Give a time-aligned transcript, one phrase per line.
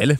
[0.00, 0.18] Dalle.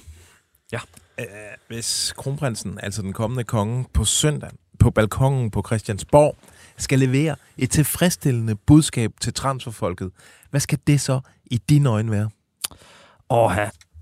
[0.73, 0.79] Ja.
[1.21, 1.27] Øh,
[1.69, 6.37] hvis kronprinsen, altså den kommende konge, på søndag på balkongen på Christiansborg,
[6.77, 10.11] skal levere et tilfredsstillende budskab til transferfolket,
[10.51, 12.31] hvad skal det så i dine øjne være?
[13.31, 13.53] Åh,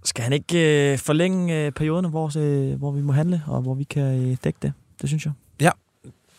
[0.04, 3.74] skal han ikke øh, forlænge øh, perioderne, hvor, øh, hvor vi må handle, og hvor
[3.74, 4.72] vi kan øh, dække det?
[5.00, 5.32] Det synes jeg.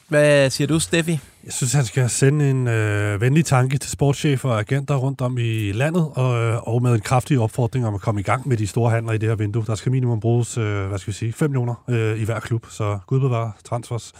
[0.09, 1.19] Hvad siger du, Steffi?
[1.45, 5.37] Jeg synes, han skal sende en øh, venlig tanke til sportschefer og agenter rundt om
[5.37, 8.57] i landet, og, øh, og med en kraftig opfordring om at komme i gang med
[8.57, 9.65] de store handler i det her vindue.
[9.65, 12.65] Der skal minimum bruges, øh, hvad skal vi sige, 5 millioner øh, i hver klub,
[12.69, 14.13] så Gud bevare transfers.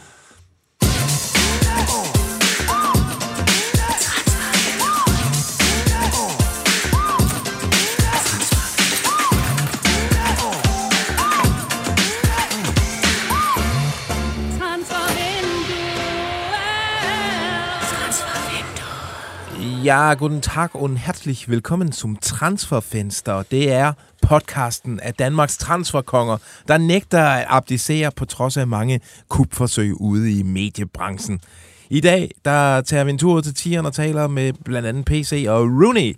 [19.90, 23.44] Ja, guten Tag und herzlich willkommen zum Transferfenster.
[23.52, 30.02] Det er podcasten af Danmarks transferkonger, der nægter at abdicere på trods af mange kupforsøg
[30.02, 31.42] ude i mediebranchen.
[31.90, 35.46] I dag der tager vi en tur til Tieren og taler med blandt andet PC
[35.50, 36.16] og Rooney.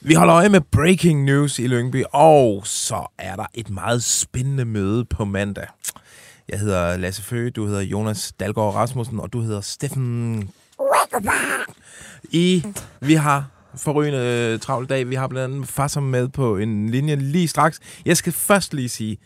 [0.00, 4.64] Vi holder øje med breaking news i Lyngby, og så er der et meget spændende
[4.64, 5.66] møde på mandag.
[6.48, 10.50] Jeg hedder Lasse Føge, du hedder Jonas Dalgaard Rasmussen, og du hedder Steffen
[12.24, 12.64] i,
[13.00, 15.08] vi har forrygende øh, dag.
[15.08, 17.80] Vi har blandt andet Fasser med på en linje lige straks.
[18.06, 19.18] Jeg skal først lige sige,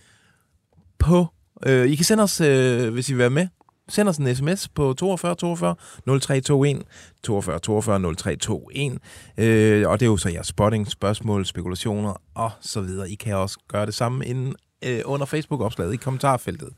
[0.98, 1.27] på,
[1.67, 3.47] øh, I kan sende os, øh, hvis I vil være med,
[3.89, 5.75] send os en sms på 42 42
[6.07, 6.83] 0321
[7.23, 8.98] 42 42 0321
[9.39, 13.11] øh, og det er jo så jeres spotting, spørgsmål, spekulationer og så videre.
[13.11, 14.55] I kan også gøre det samme inden,
[14.85, 16.69] øh, under Facebook-opslaget i kommentarfeltet.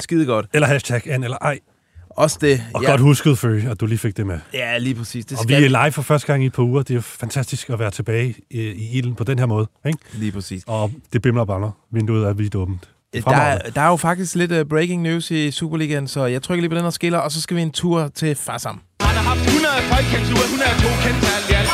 [0.00, 0.46] Skide godt.
[0.52, 1.58] Eller hashtag an eller ej.
[2.16, 2.62] Også det.
[2.74, 2.90] Og ja.
[2.90, 4.38] godt husket, Føge, at du lige fik det med.
[4.54, 5.24] Ja, lige præcis.
[5.26, 6.82] Det og skal vi er live for første gang i et par uger.
[6.82, 9.66] Det er jo fantastisk at være tilbage i, i ilden på den her måde.
[9.86, 9.98] Ikke?
[10.12, 10.62] Lige præcis.
[10.66, 11.70] Og det bimler og bander.
[11.92, 12.88] Vinduet er vidt åbent.
[13.14, 16.60] Der, er- der er jo faktisk lidt uh, breaking news i Superligaen, så jeg trykker
[16.62, 18.80] lige på den og skiller, og så skal vi en tur til Farsam.
[19.00, 21.70] Han har haft 100 folkekendt 102 kendt til alt i alt.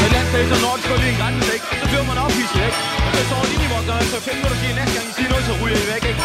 [0.00, 1.66] Med landsdags og Nordisk og lige en grænse, ikke?
[1.82, 2.78] Så bliver man ophidset, ikke?
[3.06, 5.54] Og så står linjevogter, og så fem minutter siger, næste gang I siger noget, så
[5.62, 6.22] ryger I væk, ikke?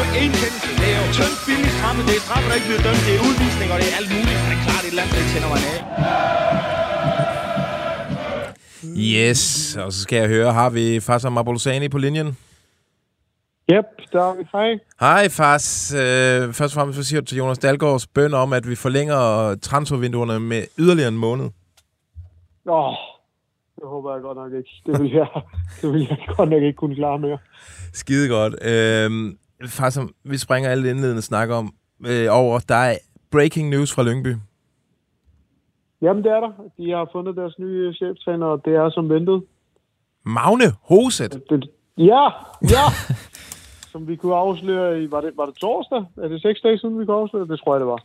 [0.00, 0.70] Er ikke én kendelse.
[0.80, 2.00] Det er jo tyndt billigt straffe.
[2.08, 3.02] Det er straffe, der ikke bliver dømt.
[3.06, 4.38] Det er udvisning, og det er alt muligt.
[4.48, 5.78] Det er klart, et eller andet sted tænder man af.
[9.12, 9.42] Yes,
[9.76, 12.26] og så skal jeg høre, har vi Farsam Abolosani på linjen?
[13.72, 14.44] Yep, der er vi.
[14.52, 14.78] Hej.
[15.00, 15.94] Hej Fars.
[15.94, 19.54] Øh, først og fremmest så siger du til Jonas Dalgaards bøn om, at vi forlænger
[19.62, 21.44] transfervinduerne med yderligere en måned.
[22.66, 22.94] Åh,
[23.76, 24.70] det håber jeg godt nok ikke.
[24.86, 25.26] Det vil jeg,
[25.82, 27.38] det vil jeg godt nok ikke kunne klare mere.
[27.92, 28.54] Skide godt.
[28.62, 29.34] Øh,
[29.66, 31.74] Farsam, vi springer alle indledende snak om
[32.06, 32.58] øh, over.
[32.68, 32.96] Der er
[33.30, 34.34] breaking news fra Lyngby.
[36.02, 36.52] Jamen, det er der.
[36.78, 39.42] De har fundet deres nye cheftræner, og det er som ventet.
[40.24, 41.40] Magne Hoset.
[41.98, 42.28] Ja,
[42.62, 42.84] ja!
[43.92, 45.10] som vi kunne afsløre i...
[45.10, 46.04] Var det, var det torsdag?
[46.16, 47.48] Er det seks dage siden, vi kunne afsløre?
[47.48, 48.02] Det tror jeg, det var.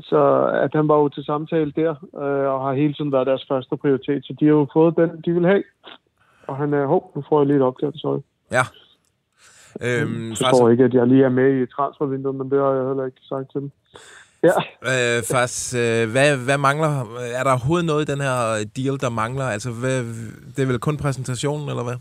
[0.00, 3.46] Så at han var jo til samtale der, øh, og har hele tiden været deres
[3.48, 4.24] første prioritet.
[4.24, 5.62] Så de har jo fået den, de vil have.
[6.46, 6.86] Og han er...
[6.86, 8.20] Hov, nu får jeg lige et opgave, sorry.
[8.52, 8.62] Ja.
[9.82, 12.86] Øhm, Jeg forstår ikke, at jeg lige er med i transfervinduet, men det har jeg
[12.86, 13.70] heller ikke sagt til dem.
[14.42, 14.56] Ja,
[14.92, 16.92] Øh, Fars, øh, hvad, hvad mangler?
[17.38, 18.36] Er der overhovedet noget i den her
[18.76, 19.44] deal, der mangler?
[19.44, 19.98] Altså, hvad,
[20.56, 21.96] det er vel kun præsentationen, eller hvad?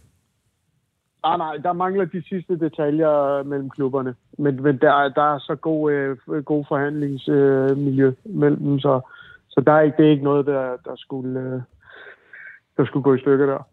[1.24, 4.16] ah, nej, der mangler de sidste detaljer mellem klubberne.
[4.38, 9.02] Men, men der, der er så god, øh, god forhandlingsmiljø øh, mellem dem, så,
[9.50, 11.62] så der er ikke, det er ikke noget, der, der, skulle, øh,
[12.78, 13.68] der skulle gå i stykker der.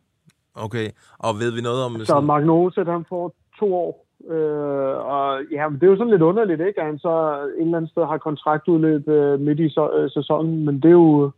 [0.54, 1.98] Okay, og ved vi noget om...
[1.98, 4.06] Så Sådan, Mark Noset, han får to år.
[4.30, 6.80] Øh, og ja, men det er jo sådan lidt underligt, ikke?
[6.80, 7.14] At han så
[7.58, 10.98] et eller andet sted har kontraktudløb øh, midt i så, øh, sæsonen, men det er
[11.04, 11.30] jo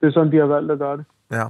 [0.00, 1.04] det er sådan, de har valgt at gøre det.
[1.32, 1.44] ja.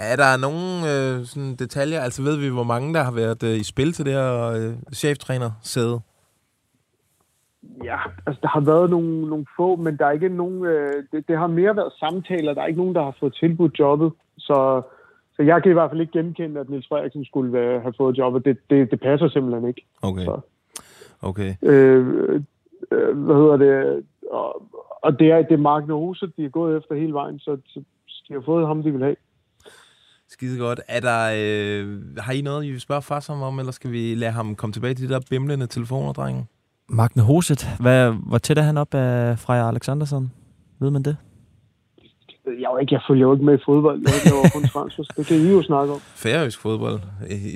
[0.00, 2.00] Er der nogle øh, sådan detaljer?
[2.00, 4.74] Altså, ved vi, hvor mange der har været øh, i spil til det her øh,
[4.94, 6.00] cheftræner-sæde?
[7.84, 10.64] Ja, altså der har været nogle, nogle få, men der er ikke nogen...
[10.64, 12.54] Øh, det, det har mere været samtaler.
[12.54, 14.12] Der er ikke nogen, der har fået tilbudt jobbet.
[14.38, 14.82] Så,
[15.38, 18.18] så jeg kan i hvert fald ikke genkende, at Niels Frederiksen skulle være, have fået
[18.18, 18.44] jobbet.
[18.44, 19.86] Det, det, det passer simpelthen ikke.
[20.02, 20.24] Okay.
[20.24, 20.40] Så.
[21.22, 21.54] Okay.
[21.62, 22.06] Øh,
[22.90, 24.04] øh, hvad hedder det?
[24.30, 24.62] Og,
[25.02, 27.80] og det er, det er Mark Nohuse, de er gået efter hele vejen, så, så
[28.28, 29.16] de har fået ham, de vil have.
[30.28, 30.80] Skide godt.
[30.88, 34.32] Er der, øh, har I noget, I vil spørge far om, eller skal vi lade
[34.32, 36.46] ham komme tilbage til de der bimlende telefoner, drenge?
[36.88, 40.32] Magne Hoset, hvad, hvor tæt er han op af Freja Alexandersson?
[40.80, 41.16] Ved man det?
[42.60, 43.98] Jeg, er jo ikke, jeg følger jo ikke med i fodbold.
[44.06, 45.08] Jeg laver kun transfers.
[45.16, 46.00] Det kan I jo snakke om.
[46.00, 47.00] Færøsk fodbold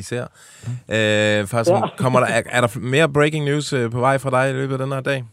[0.02, 0.24] især.
[0.96, 1.80] Øh, faktisk, ja.
[1.96, 4.72] Kommer der, er, er der mere breaking news øh, på vej fra dig i løbet
[4.72, 5.24] af den her dag?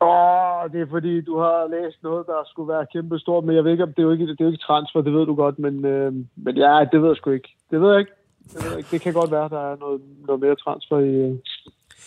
[0.00, 3.64] Åh, det er fordi, du har læst noget, der skulle være kæmpe stort, men jeg
[3.64, 5.34] ved ikke, om det er jo ikke, det er jo ikke transfer, det ved du
[5.34, 7.56] godt, men, øh, men ja, det ved jeg sgu ikke.
[7.70, 8.12] Det ved jeg ikke.
[8.54, 11.34] Jeg ved ikke, det kan godt være, der er noget, noget mere transfer i, øh,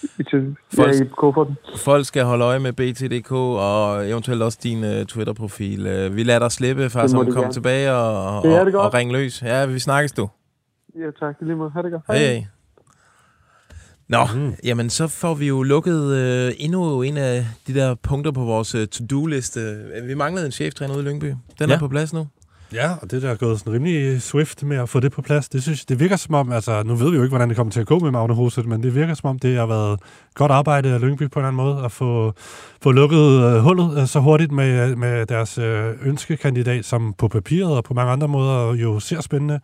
[0.04, 0.24] i,
[0.76, 1.58] Folk- ja, i kufferten.
[1.78, 6.06] Folk skal holde øje med BT.dk og eventuelt også din uh, Twitter-profil.
[6.06, 7.54] Uh, vi lader dig slippe, far, Det som de kom gerne.
[7.54, 9.42] tilbage og, og, Det er og, det ring løs.
[9.42, 10.30] Ja, vi snakkes du.
[10.96, 11.36] Ja, tak.
[11.42, 11.72] i Lige måde.
[11.76, 12.04] Ha' det godt.
[12.08, 12.18] Hej.
[12.18, 12.42] Hey.
[14.08, 14.54] Nå, mm.
[14.64, 18.76] jamen så får vi jo lukket øh, endnu en af de der punkter på vores
[18.76, 19.60] øh, to-do-liste.
[20.08, 21.26] Vi manglede en cheftræner ude i Lyngby.
[21.26, 21.66] Den ja.
[21.68, 21.74] Ja.
[21.76, 22.28] er på plads nu.
[22.74, 25.50] Ja, og det der er gået sådan rimelig swift med at få det på plads.
[25.50, 27.72] Det, synes, det virker som om, altså nu ved vi jo ikke, hvordan det kommer
[27.72, 30.00] til at gå med Magne Hoset, men det virker som om, det har været
[30.34, 32.34] godt arbejde af Lyngby på en eller anden måde, at få,
[32.82, 37.78] få lukket øh, hullet øh, så hurtigt med, med deres øh, ønskekandidat, som på papiret
[37.78, 39.60] og på mange andre måder jo ser spændende,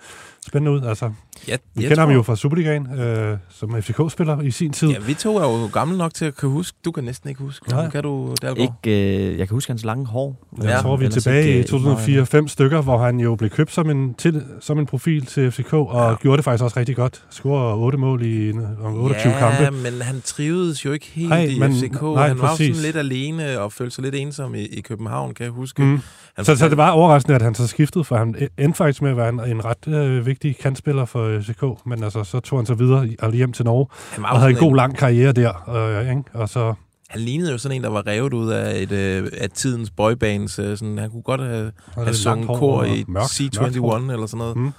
[0.47, 0.81] spændende ud.
[0.87, 1.11] Altså,
[1.47, 4.89] Ja, vi kender ham jo fra Superligaen, øh, som FCK-spiller i sin tid.
[4.89, 6.77] Ja, vi to er jo gamle nok til at kunne huske.
[6.85, 7.69] Du kan næsten ikke huske.
[7.69, 7.89] Nej.
[7.89, 8.71] Kan du, Dalgaard?
[8.85, 10.47] Ikke, øh, jeg kan huske hans lange hår.
[10.57, 13.49] Jeg Ja, tror, vi er tilbage i øh, 2004 fem stykker, hvor han jo blev
[13.49, 16.09] købt som en, til, som en profil til FCK, og Ja.
[16.09, 16.15] ja.
[16.15, 17.23] gjorde det faktisk også rigtig godt.
[17.29, 19.77] Scorede 8 mål i en- om 28 ja, kampe.
[19.83, 22.01] men han trivedes jo ikke helt Nej, i men- FCK.
[22.01, 22.75] nej, han var præcis.
[22.75, 25.81] sådan lidt alene og følte sig lidt ensom i, i København, kan jeg huske.
[25.81, 25.99] Mm.
[26.35, 29.11] Han Så, så det var overraskende, at han så skiftede, for han endte faktisk med
[29.11, 32.65] at være en, en ret øh, vigtig kantspiller for FCK, men altså, så tog han
[32.65, 35.69] så videre og hjem til Norge, han, og havde en god lang karriere der.
[35.99, 36.23] Øh, ikke?
[36.33, 36.73] Og så,
[37.09, 40.59] han lignede jo sådan en, der var revet ud af, et, øh, af tidens boybands.
[40.59, 44.11] Øh, sådan, han kunne godt have, have sunget kor i mørkt- C21 mørkt hår.
[44.13, 44.57] eller sådan noget.
[44.57, 44.71] Mm.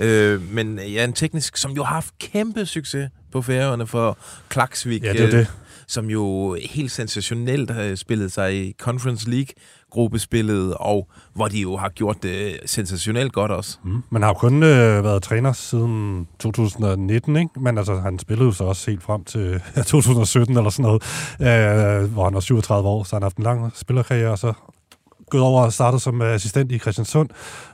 [0.00, 4.18] Øh, men ja, en teknisk, som jo har haft kæmpe succes på færøerne for
[4.48, 5.02] Klaksvik.
[5.04, 5.46] Ja, det er øh, det.
[5.88, 9.46] som jo helt sensationelt har spillet sig i Conference League
[9.94, 13.78] gruppespillet, og hvor de jo har gjort det sensationelt godt også.
[13.84, 14.02] Mm.
[14.10, 17.48] Man har jo kun øh, været træner siden 2019, ikke?
[17.60, 21.02] men altså, han spillede jo så også helt frem til ja, 2017 eller sådan noget,
[22.02, 24.52] øh, hvor han var 37 år, så han har haft en lang spillerkarriere, og så
[25.30, 27.28] gået over og startet som øh, assistent i Christiansund,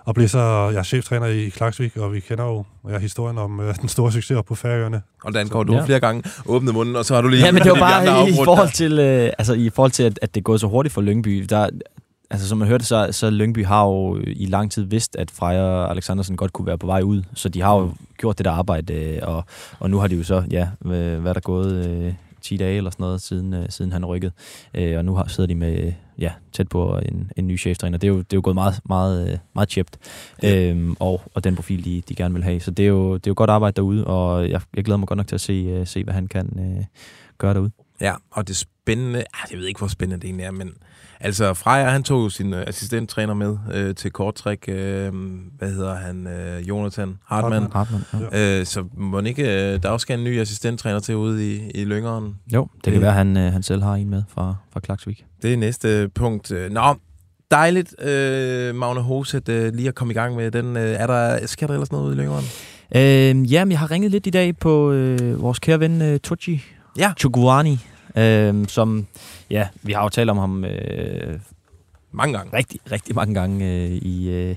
[0.05, 0.39] og blev så
[0.75, 4.39] ja, cheftræner i Klaksvik, og vi kender jo ja, historien om øh, den store succes
[4.47, 5.03] på Færøerne.
[5.25, 5.85] Og Dan går du Ja.
[5.85, 7.45] flere gange åbnet munden, og så har du lige...
[7.45, 10.03] Ja, men det var bare i, i afbrudt forhold til, øh, altså, i forhold til
[10.03, 11.47] at, at det gået så hurtigt for Lyngby.
[11.49, 11.69] Der,
[12.31, 15.63] altså, som man hørte, så, så Lyngby har jo i lang tid vidst, at Freja
[15.63, 17.23] og Alexandersen godt kunne være på vej ud.
[17.35, 19.45] Så de har jo gjort det der arbejde, øh, og,
[19.79, 21.87] og nu har de jo så, ja, hvad er der gået...
[21.87, 24.33] Øh, 10 dage eller sådan noget, siden, øh, siden han rykkede.
[24.75, 27.99] Øh, og nu har, sidder de med, ja, tæt på en, en ny cheftræner.
[27.99, 29.99] Det er jo, det er jo gået meget, meget, øh, meget chipt.
[30.45, 32.61] Øhm, og, og den profil, de, de gerne vil have.
[32.61, 35.09] Så det er jo, det er jo godt arbejde derude, og jeg, jeg glæder mig
[35.09, 36.85] godt nok til at se, øh, se hvad han kan øh,
[37.39, 37.71] gøre derude.
[38.01, 39.19] Ja, og det spændende...
[39.19, 40.73] Ah, jeg ved ikke, hvor spændende det egentlig er, men...
[41.23, 44.65] Altså, Freja, han tog jo sin øh, assistenttræner med øh, til korttræk.
[44.69, 45.13] Øh,
[45.59, 46.27] hvad hedder han?
[46.27, 47.69] Øh, Jonathan Hartmann.
[47.73, 48.05] Hartmann.
[48.11, 48.59] Hartmann, ja.
[48.61, 51.85] Øh, så må ikke, øh, der også skal en ny assistenttræner til ude i, i
[51.85, 52.35] Lyngeren.
[52.55, 54.81] Jo, det kan Det- være, at han, øh, han selv har en med fra, fra
[54.81, 55.25] Klaksvik.
[55.43, 56.53] Det er næste punkt.
[56.53, 56.95] Øh, Nå,
[57.51, 60.77] dejligt, øh, Magne Hoset, øh, lige at komme i gang med den.
[60.77, 62.45] Øh, er der, sker der ellers noget ude i Lyngeren?
[62.95, 66.63] Øh, jamen, jeg har ringet lidt i dag på øh, vores kære ven øh, Tucci
[66.99, 67.13] Ja.
[67.19, 67.79] Chukwani,
[68.17, 69.07] øh, som,
[69.51, 71.39] ja, vi har jo talt om ham øh,
[72.13, 72.57] Mange gange.
[72.57, 74.57] rigtig, rigtig mange gange øh, i, øh,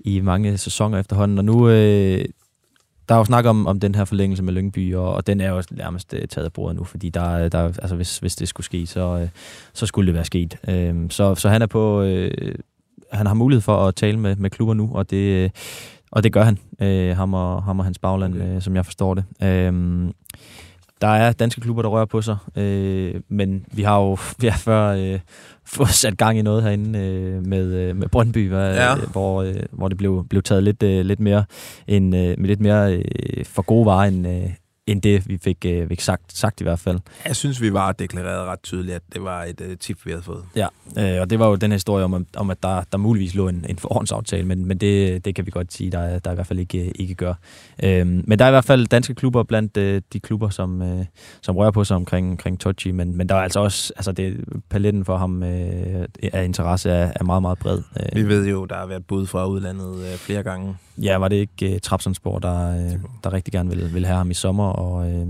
[0.00, 1.68] i mange sæsoner efterhånden, og nu...
[1.68, 2.24] Øh,
[3.08, 5.50] der er jo snak om, om den her forlængelse med Lyngby, og, og den er
[5.50, 8.36] jo nærmest øh, taget af bordet nu, fordi der, er- der, er- altså, hvis, hvis
[8.36, 9.28] det skulle ske, så, øh,
[9.72, 10.56] så skulle det være sket.
[10.68, 12.02] Øh, så, så han er på...
[12.02, 12.54] Øh,
[13.12, 15.50] han har mulighed for at tale med, med klubber nu, og det, øh,
[16.10, 18.54] og det gør han, øh, ham, og, ham og hans bagland, okay.
[18.56, 19.24] øh, som jeg forstår det.
[19.42, 19.72] Øh,
[21.04, 24.58] der er danske klubber, der rører på sig, øh, men vi har jo vi har
[24.58, 25.18] før øh,
[25.66, 28.90] fået sat gang i noget herinde øh, med, øh, med Brøndby, hvad, Ja.
[28.90, 28.96] ja.
[29.12, 31.44] hvor, øh, hvor det blev, blev taget lidt, øh, lidt mere,
[31.86, 34.50] end, øh, med lidt mere øh, for gode varer, end, øh,
[34.86, 36.98] end det, vi fik, øh, fik sagt, sagt i hvert fald.
[37.26, 40.22] Jeg synes, vi var deklareret ret tydeligt, at det var et øh, tip, vi havde
[40.22, 40.44] fået.
[40.56, 40.66] Ja,
[40.98, 43.48] øh, og det var jo den her historie om, om at der, der muligvis lå
[43.48, 46.34] en, en forhåndsaftale, men, men det, det kan vi godt sige, der, er- der i
[46.34, 47.34] hvert fald ikke, ikke gør.
[47.84, 51.04] Øhm, men der er i hvert fald danske klubber blandt øh, de klubber, som, øh,
[51.42, 54.44] som rører på sig omkring, omkring Tochi, men, men der er altså også, altså det,
[54.70, 57.82] paletten for ham øh, af interesse er, er meget, meget bred.
[58.12, 60.76] Vi Øh, ved jo, der har været bud fra udlandet øh, flere gange.
[61.02, 64.30] Ja, var det ikke øh, Trabzonspor, der, øh, der rigtig gerne ville, ville have ham
[64.30, 65.26] i sommer, og øh,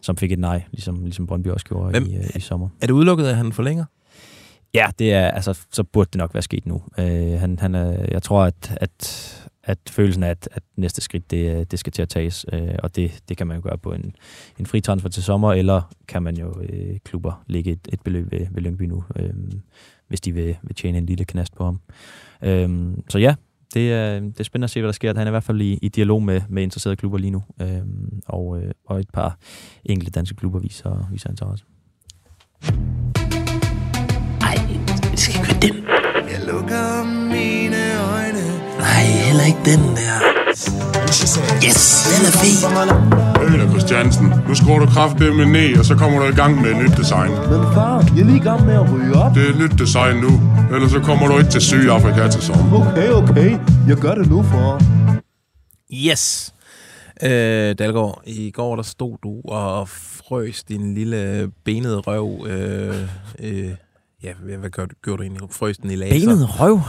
[0.00, 2.68] som fik et nej, ligesom, ligesom Brøndby også gjorde Hvem- i, øh, i sommer.
[2.80, 3.84] Er det udelukket, at han forlænger?
[4.74, 6.82] Ja, det er, altså, så burde det nok være sket nu.
[6.98, 9.32] Øh, han, han er, jeg tror, at, at,
[9.64, 12.96] at følelsen af, at, at næste skridt, det, det skal til at tages, øh, og
[12.96, 14.14] det, det kan man jo gøre på en,
[14.58, 18.32] en fri transfer til sommer, eller kan man jo øh, klubber lægge et, et beløb
[18.32, 19.30] ved, ved Lyngby nu, øh,
[20.08, 21.80] hvis de vil, vil tjene en lille knast på ham.
[22.42, 23.34] Øh, så ja,
[23.74, 25.14] det er, det er spændende at se, hvad der sker.
[25.14, 27.82] Han er i hvert fald i, i dialog med, med interesserede klubber lige nu, øh,
[28.26, 29.38] og, øh, og et par
[29.84, 31.64] enkelte danske klubber viser, viser interesse.
[36.30, 36.92] Jeg lukker mine øjne.
[36.92, 36.95] Nej.
[38.96, 40.16] Nej, heller ikke den der.
[41.66, 42.56] Yes, den er fed.
[43.44, 46.76] Øl Christiansen, nu skruer du kraftedeme ned, og så kommer du i gang med et
[46.76, 47.30] nyt design.
[47.30, 49.34] Men far, jeg er lige i gang med at ryge op.
[49.34, 50.40] Det er et nyt design nu,
[50.74, 52.90] ellers så kommer du ikke til Sydafrika til sommer.
[52.90, 53.58] Okay, okay.
[53.88, 54.82] Jeg gør det nu, far.
[55.94, 56.54] Yes.
[57.22, 62.46] Øh, Dalgaard, i går der stod du og frøs din lille benede røv.
[62.48, 62.94] Øh,
[63.38, 63.70] øh,
[64.22, 65.48] ja, hvad, gør, gjorde du egentlig?
[65.50, 66.26] Frøs den i laser?
[66.30, 66.80] Benet røv.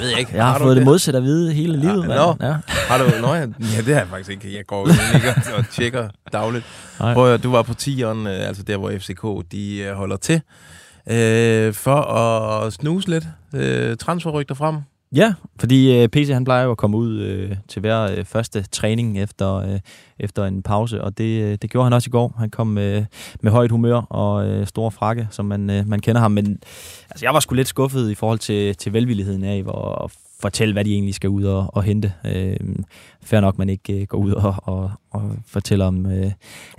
[0.00, 0.34] ved jeg ikke.
[0.34, 2.36] Jeg har, du fået det modsat at vide hele livet, Ja, nå.
[2.40, 2.56] Ja.
[2.66, 3.04] Har du?
[3.20, 4.56] Nå, ja, ja, det har jeg faktisk ikke.
[4.56, 6.64] Jeg går ikke og, og tjekker dagligt.
[7.00, 7.14] Nej.
[7.14, 10.40] Prøv, at du var på 10'eren, øh, altså der, hvor FCK de øh, holder til,
[11.10, 13.24] øh, for at snuse lidt
[13.54, 14.76] øh, transferrygter frem.
[15.14, 18.62] Ja, fordi øh, PC han plejer jo at komme ud øh, til hver øh, første
[18.62, 19.80] træning efter, øh,
[20.18, 22.34] efter en pause, og det, øh, det gjorde han også i går.
[22.38, 23.04] Han kom øh,
[23.40, 26.30] med højt humør og øh, store frakke, som man, øh, man kender ham.
[26.30, 26.58] Men
[27.10, 30.84] altså, jeg var sgu lidt skuffet i forhold til, til velvilligheden af hvor, fortælle, hvad
[30.84, 32.12] de egentlig skal ud og, og hente.
[32.24, 32.56] Øh,
[33.22, 36.32] fair nok, man ikke øh, går ud og, og, og fortæller om øh,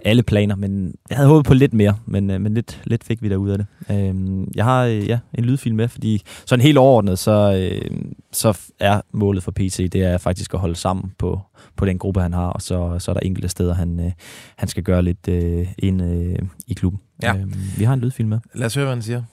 [0.05, 3.21] alle planer, men jeg havde håbet på lidt mere, men, øh, men lidt, lidt fik
[3.21, 3.67] vi der ud af det.
[3.89, 7.97] Øh, jeg har øh, ja, en lydfil med, fordi sådan helt overordnet, så, øh,
[8.31, 11.41] så er målet for PC, det er faktisk at holde sammen på,
[11.75, 14.11] på den gruppe, han har, og så, så er der enkelte steder, han, øh,
[14.55, 16.99] han skal gøre lidt øh, ind øh, i klubben.
[17.23, 17.35] Ja.
[17.35, 18.39] Øh, vi har en lydfil med.
[18.53, 19.23] Lad os høre, hvad han siger.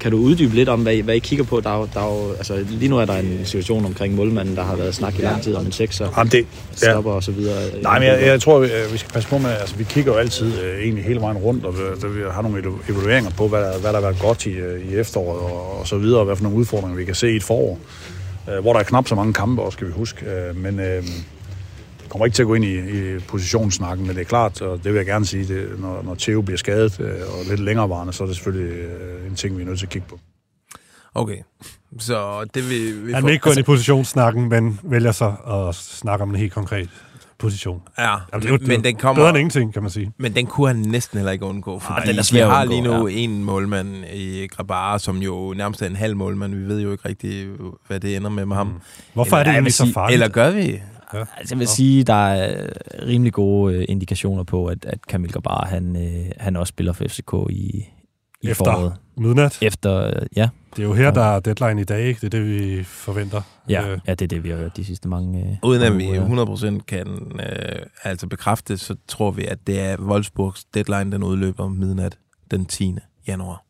[0.00, 1.60] Kan du uddybe lidt om, hvad I, hvad I kigger på?
[1.60, 4.76] Der er, der er altså, lige nu er der en situation omkring målmanden, der har
[4.76, 6.46] været snak i lang tid om en sekser, Jamen det,
[6.82, 6.90] ja.
[6.90, 7.56] stopper og så videre.
[7.82, 10.18] Nej, men jeg, jeg tror, vi, vi skal passe på med, altså vi kigger jo
[10.18, 13.60] altid øh, egentlig hele vejen rundt, og vi, vi har nogle evalu- evalueringer på, hvad
[13.60, 16.24] der, hvad der har været godt i, øh, i efteråret og, og så videre, og
[16.24, 17.78] hvad for nogle udfordringer vi kan se i et forår,
[18.50, 20.26] øh, hvor der er knap så mange kampe også, skal vi huske.
[20.26, 21.04] Øh, men øh,
[22.08, 22.78] kommer ikke til at gå ind i,
[23.16, 26.14] i positionssnakken, men det er klart, og det vil jeg gerne sige, det, når, når
[26.18, 29.62] Theo bliver skadet øh, og lidt længerevarende, så er det selvfølgelig øh, en ting, vi
[29.62, 30.18] er nødt til at kigge på.
[31.14, 31.38] Okay,
[31.98, 35.34] så det vil vi Han vil ikke gå ind i positionssnakken, men vælger så
[35.68, 36.88] at snakke om en helt konkret
[37.38, 37.82] position.
[37.98, 39.22] Ja, Jamen, det er jo, det men er den kommer...
[39.22, 40.12] bedre end ingenting, kan man sige.
[40.18, 42.72] Men den kunne han næsten heller ikke undgå, fordi den er svær at har undgå,
[42.72, 46.54] lige nu en målmand i Grabara, som jo nærmest er en halv målmand.
[46.54, 47.46] Vi ved jo ikke rigtig,
[47.86, 48.80] hvad det ender med med ham.
[49.14, 50.14] Hvorfor er det Eller, egentlig så farligt?
[50.14, 50.80] Eller gør vi?
[51.12, 52.68] Altså, jeg vil sige, der er
[53.06, 57.04] rimelig gode øh, indikationer på, at, at Kamil Gabar, han, øh, han også spiller for
[57.08, 57.84] FCK i,
[58.42, 58.92] i Efter foråret.
[59.16, 59.58] midnat.
[59.62, 62.20] Efter, øh, ja, Det er jo her, der er deadline i dag, ikke?
[62.20, 63.42] Det er det, vi forventer.
[63.68, 65.98] ja, Øh, ja, det er det, vi har hørt de sidste mange øh, Uden at
[65.98, 66.78] vi uger.
[66.78, 67.06] 100% kan
[67.40, 72.18] øh, altså bekræfte, så tror vi, at det er Wolfsburgs deadline, den udløber midnat
[72.50, 72.96] den 10.
[73.28, 73.62] januar.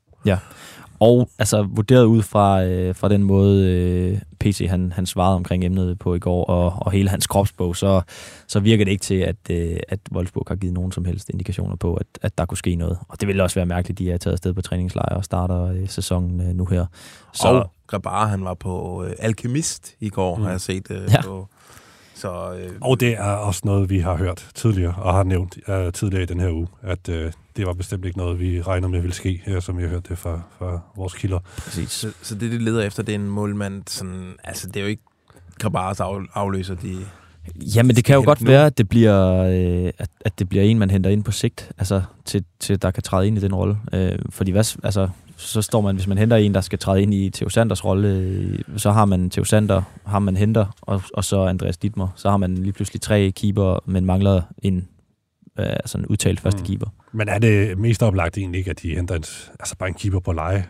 [1.00, 5.64] Og altså vurderet ud fra, øh, fra den måde, øh, PC han, han svarede omkring
[5.64, 8.00] emnet på i går, og, og hele hans kropsbog, så,
[8.46, 11.76] så virker det ikke til, at, øh, at Wolfsburg har givet nogen som helst indikationer
[11.76, 12.98] på, at, at der kunne ske noget.
[13.08, 15.62] Og det ville også være mærkeligt, at de er taget afsted på træningslejr og starter
[15.62, 16.86] øh, sæsonen øh, nu her.
[17.32, 17.48] Så.
[17.48, 20.42] Og Grabara, han var på øh, Alkemist i går, mm.
[20.42, 20.90] har jeg set.
[20.90, 21.22] Øh, Ja.
[21.22, 21.48] på,
[22.16, 25.92] så øh, Og det er også noget, vi har hørt tidligere, og har nævnt uh,
[25.92, 27.14] tidligere i den her uge, at uh,
[27.56, 30.08] det var bestemt ikke noget, vi regnede med ville ske, uh, som vi har hørt
[30.08, 31.38] det fra, fra vores kilder.
[31.56, 31.90] præcis.
[31.90, 34.86] så, så det, de leder efter, det er en målmand, sådan, altså det er jo
[34.86, 35.02] ikke
[35.58, 36.96] Grabaras af, afløser, de...
[37.76, 38.50] Jamen, det kan jo godt nu.
[38.50, 41.72] være, at det, bliver, øh, at, at det bliver en, man henter ind på sigt,
[41.78, 43.78] altså til, til der kan træde ind i den rolle.
[43.92, 47.14] Øh, fordi hvad, altså, så står man, hvis man henter en, der skal træde ind
[47.14, 51.24] i Theo Sanders rolle, øh, så har man Theo Sander, har man henter, og, og
[51.24, 52.08] så Andreas Dittmer.
[52.16, 54.88] Så har man lige pludselig tre keeper, men mangler en
[55.58, 56.66] øh, sådan en udtalt første Mm.
[56.66, 56.86] keeper.
[57.12, 59.24] Men er det mest oplagt egentlig ikke, at de henter en,
[59.60, 60.64] altså bare en keeper på leje,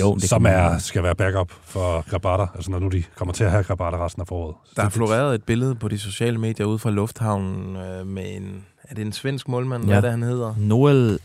[0.00, 3.44] Jo, det som er, skal være backup for Grabata, altså når nu de kommer til
[3.44, 4.54] at have Grabata resten af foråret.
[4.76, 8.64] Der er floreret et billede på de sociale medier ude fra Lufthavnen øh, med en...
[8.88, 9.84] Er det en svensk målmand?
[9.84, 9.88] Ja.
[9.92, 10.54] Hvad det, han hedder?
[10.58, 11.18] Noel,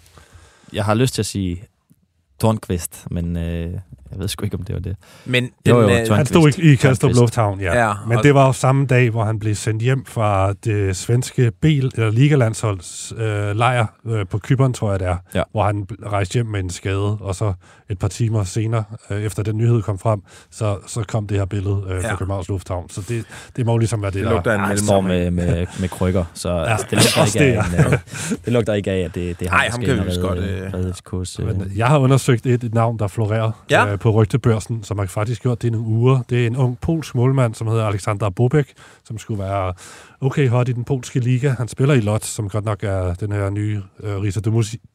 [0.74, 1.63] jeg har lyst til at sige
[2.40, 3.80] Tornqvist, men øh,
[4.13, 4.96] jeg ved sgu ikke, om det var det.
[5.25, 6.12] Men Jo, jo, øh.
[6.12, 7.12] Han stod ikke i Kastrup.
[7.15, 7.88] Lufthavn, ja.
[7.88, 11.51] Ja, Men det var jo samme dag, hvor han blev sendt hjem fra det svenske
[11.62, 15.41] bil, eller ligalandsholds øh, lejr øh, på Kyberen, tror jeg det er, Ja.
[15.51, 17.53] hvor han rejste hjem med en skade, og så
[17.89, 21.46] et par timer senere, øh, efter den nyhed kom frem, så, så kom det her
[21.46, 22.15] billede øh, fra Ja.
[22.15, 22.89] Københavns Lufthavn.
[22.89, 24.32] Så det, det må ligesom være det, Det der...
[24.32, 27.58] lugter Ja, han står med, med, med krykker, så ja, altså, det, lugter ikke det,
[27.58, 28.00] af, en, øh,
[28.46, 30.39] det lugter ikke af, at det, det ham, Ej, der ham kan vi redde, godt,
[30.39, 33.91] øh, redde øh, Men jeg har undersøgt et, et navn, der florerer Ja.
[33.91, 36.22] øh, på rygtebørsen, som har faktisk gjort det i nogle uger.
[36.29, 39.74] Det er en ung polsk målmand, som hedder Alexander Bobek, som skulle være
[40.24, 41.56] okay hot i den polske liga.
[41.58, 44.39] Han spiller i Lot, som godt nok er den her nye øh, Risa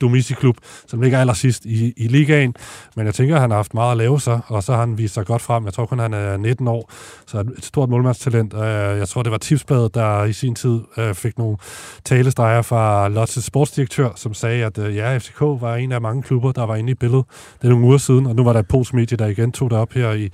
[0.01, 0.57] Domisi-klub,
[0.87, 2.55] som ligger allersidst i, i ligaen.
[2.97, 4.99] Men jeg tænker, at han har haft meget at lave sig, og så har han
[4.99, 5.65] vist sig godt frem.
[5.65, 6.93] Jeg tror kun, han er 19 år,
[7.27, 8.55] så et stort målmandstalent.
[8.55, 8.61] Øh,
[8.99, 11.57] jeg tror, det var Tipsbladet, der i sin tid øh, fik nogle
[12.05, 16.53] talestreger fra Lottes sportsdirektør, som sagde, at øh, ja, FCK var en af mange klubber,
[16.53, 17.25] der var inde i billedet.
[17.63, 19.71] Det er nogle uger siden, og nu var der et polsk medie, der igen tog
[19.71, 20.31] det op her i,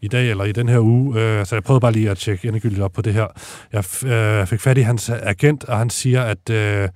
[0.00, 2.48] i dag eller i den her uge, øh, så jeg prøvede bare lige at tjekke
[2.48, 3.26] endegyldigt op på det her.
[3.72, 6.88] Jeg øh, fik fat i hans øh, agent, og han siger, at øh,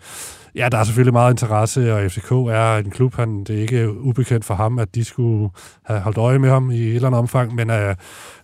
[0.55, 4.01] ja, der er selvfølgelig meget interesse, og FCK er en klub, han, det er ikke
[4.01, 5.51] ubekendt for ham, at de skulle
[5.85, 7.95] have holdt øje med ham i et eller andet omfang, men øh,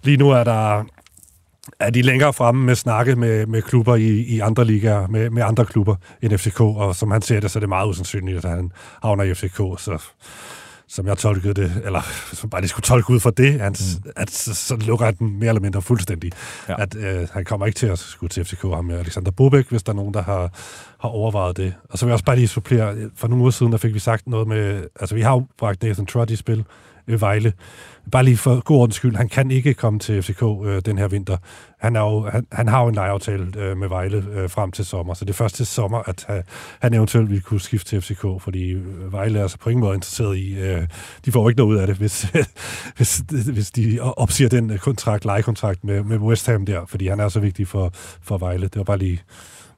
[0.02, 0.84] lige nu er der
[1.80, 5.42] er de længere fremme med snakke med, med klubber i, i andre ligaer, med, med
[5.42, 8.50] andre klubber end FCK, og som han ser det, så er det meget usandsynligt, at
[8.50, 8.72] han
[9.02, 9.98] havner i FCK, så
[10.88, 12.00] som jeg tolkede det, eller
[12.32, 14.10] som bare de skulle tolke ud fra det, at, mm.
[14.16, 16.32] at så, så lukker han den mere eller mindre fuldstændig.
[16.68, 16.82] Ja.
[16.82, 19.82] At øh, han kommer ikke til at skulle til FCK, ham med Alexander Bobek, hvis
[19.82, 20.50] der er nogen, der har,
[21.00, 21.74] har overvejet det.
[21.90, 23.98] Og så vil jeg også bare lige supplere, for nogle uger siden, der fik vi
[23.98, 26.64] sagt noget med, altså vi har jo bragt Nathan Trott i spil,
[27.08, 27.52] øh, Vejle.
[28.12, 31.08] Bare lige for god ordens skyld, han kan ikke komme til FCK øh, den her
[31.08, 31.36] vinter.
[31.78, 34.84] Han, er jo, han, han har jo en lejeaftale øh, med Vejle øh, frem til
[34.84, 36.40] sommer, så det er først til sommer, at ha,
[36.80, 39.94] han eventuelt vil kunne skifte til FCK, fordi øh, Vejle er altså på ingen måde
[39.94, 40.86] interesseret i, øh,
[41.24, 42.22] de får ikke noget ud af det, hvis,
[42.96, 47.20] hvis, hvis de opsiger den øh, kontrakt, lejekontrakt med, med West Ham der, fordi han
[47.20, 47.90] er så vigtig for,
[48.22, 48.62] for Vejle.
[48.62, 49.22] Det var bare lige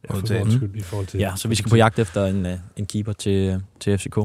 [0.09, 1.21] ja, for skyld i forhold til...
[1.21, 4.19] Ja, så vi skal på jagt efter en, øh, en keeper til, til FCK.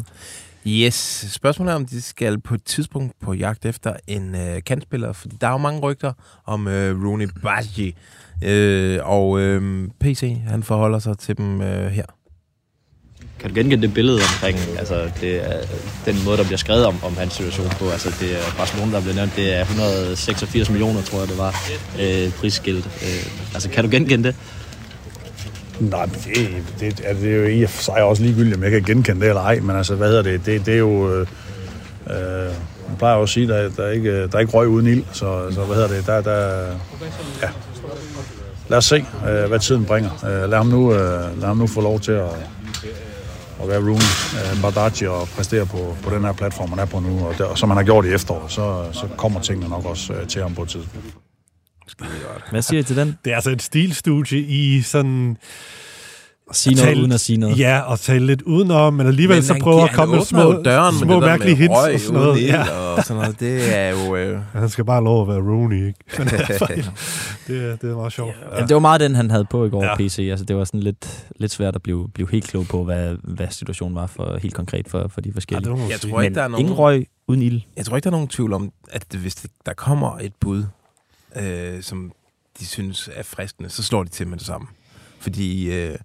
[0.67, 5.13] Yes, spørgsmålet er, om de skal på et tidspunkt på jagt efter en øh, kantspiller,
[5.13, 6.13] fordi der er jo mange rygter
[6.45, 7.95] om øh, Rooney Baji,
[8.43, 12.05] øh, og øh, PC, han forholder sig til dem øh, her.
[13.39, 15.65] Kan du genkende det billede omkring, altså det er,
[16.05, 17.89] den måde, der bliver skrevet om, om hans situation på?
[17.89, 21.53] Altså det er Barcelona, der bliver nævnt, det er 186 millioner, tror jeg det var,
[22.01, 22.85] øh, prisskilt.
[22.85, 24.35] Øh, altså kan du genkende det?
[25.79, 28.71] Nej, det, det, er, det er jo i og for sig også ligegyldigt, om jeg
[28.71, 30.45] kan genkende det eller ej, men altså, hvad hedder det?
[30.45, 31.13] Det, det er jo...
[31.13, 31.27] Øh,
[32.09, 32.53] øh,
[32.87, 34.67] man plejer jo at sige, at der, der, er ikke, øh, der er ikke røg
[34.67, 36.05] uden ild, så, så hvad hedder det?
[36.05, 36.65] Der, der,
[37.41, 37.49] ja.
[38.67, 40.11] Lad os se, øh, hvad tiden bringer.
[40.25, 42.29] Øh, lad, ham nu, øh, lad ham nu få lov til at,
[43.61, 46.99] at være Rooney, øh, Bardacci og præstere på, på den her platform, man er på
[46.99, 49.85] nu, og, der, og som man har gjort i efteråret, så, så kommer tingene nok
[49.85, 51.24] også øh, til ham på et tidspunkt.
[52.51, 53.17] Hvad siger I til den?
[53.25, 55.37] Det er altså et stilstudie i sådan...
[56.51, 57.59] Sige noget uden at sige noget.
[57.59, 60.95] Ja, og tale lidt udenom, men alligevel Men så giver- at komme med små, døren
[60.95, 62.43] med små det mærkelige hints og sådan noget.
[62.47, 62.69] Ja.
[62.71, 63.39] og sådan noget.
[63.39, 64.15] Det er jo...
[64.15, 65.99] Øh, Han skal bare lov at være Rooney, ikke?
[66.17, 68.35] Men, det, er, det er meget sjovt.
[68.57, 68.61] Ja.
[68.65, 69.89] Det var meget den, han havde på i går, Ja.
[69.89, 69.95] ja.
[70.07, 70.27] PC.
[70.31, 73.47] Altså, det var sådan lidt, lidt svært at blive, blive helt klog på, hvad, hvad
[73.51, 75.69] situationen var for helt konkret for, for de forskellige.
[75.69, 76.65] må man jeg tror ikke, Men der er nogen...
[76.65, 77.61] ingen røg uden ild.
[77.77, 80.63] Jeg tror ikke, der er nogen tvivl om, at hvis det, der kommer et bud,
[81.41, 82.11] øh, som
[82.59, 84.67] de synes er fristende, så slår de til med det samme.
[85.19, 85.95] Fordi øh,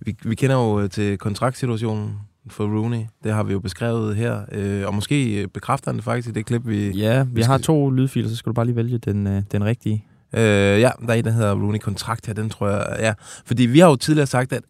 [0.00, 2.14] vi, vi kender jo øh, til kontraktsituationen
[2.50, 3.02] for Rooney.
[3.24, 4.42] Det har vi jo beskrevet her.
[4.52, 6.90] Øh, og måske øh, bekræfter han det faktisk i det klip, vi...
[6.90, 9.42] Ja, vi vi har skal- to lydfiler, så skal du bare lige vælge den, øh,
[9.52, 10.04] den rigtige.
[10.32, 10.40] Øh,
[10.80, 13.14] ja, der er en, der hedder Rooney Kontrakt her, den tror jeg, ja.
[13.46, 14.62] Fordi vi har jo tidligere sagt, at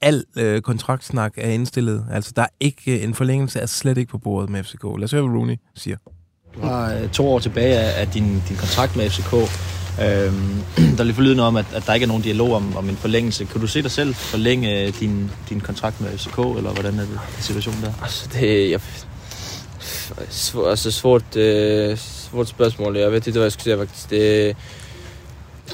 [0.00, 2.06] al øh, kontraktsnak er indstillet.
[2.10, 4.82] Altså, der er ikke, øh, en forlængelse er slet ikke på bordet med FCK.
[4.84, 5.96] Lad os høre, hvad Rooney siger.
[6.54, 9.32] Du har øh, to år tilbage af, af din, din kontrakt med FCK.
[10.02, 10.62] Øhm,
[10.96, 12.96] der er lidt forlydende om, at, at der ikke er nogen dialog om, om en
[12.96, 13.44] forlængelse.
[13.44, 17.02] Kan du se dig selv forlænge øh, din, din kontrakt med FCK, eller hvordan er
[17.02, 17.92] det situationen der?
[18.02, 18.78] Altså, det er...
[20.30, 22.96] Svår, altså, svårt, øh, svårt spørgsmål.
[22.96, 24.10] Jeg ved ikke, hvad jeg skulle sige faktisk.
[24.10, 24.56] Det,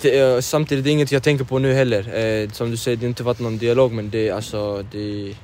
[0.03, 2.03] det er, samtidigt det är inget jeg tænker på nu heller.
[2.15, 5.37] Eh, som du säger, det har inte varit någon dialog, men det, alltså, det,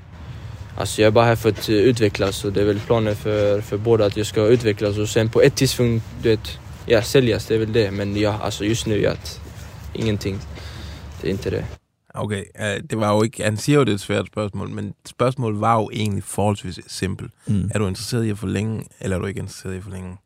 [0.77, 3.61] alltså, jag är bara här för att eh, utvecklas och det är väl planen för,
[3.61, 7.47] för båda att jag ska utvecklas och sen på ett tidspunkt, du vet, ja, säljas,
[7.47, 7.91] det är väl det.
[7.91, 9.41] Men ja, alltså just nu, att
[9.95, 10.39] ingenting.
[11.21, 11.65] Det är inte det.
[12.15, 13.45] Okay, øh, det var jo ikke...
[13.45, 17.33] Han siger jo, det er et svært spørgsmål, men spørgsmålet var jo egentlig forholdsvis simpelt.
[17.47, 17.71] Mm.
[17.75, 20.17] Er du interesseret i at forlænge, eller er du ikke interesseret i at forlænge?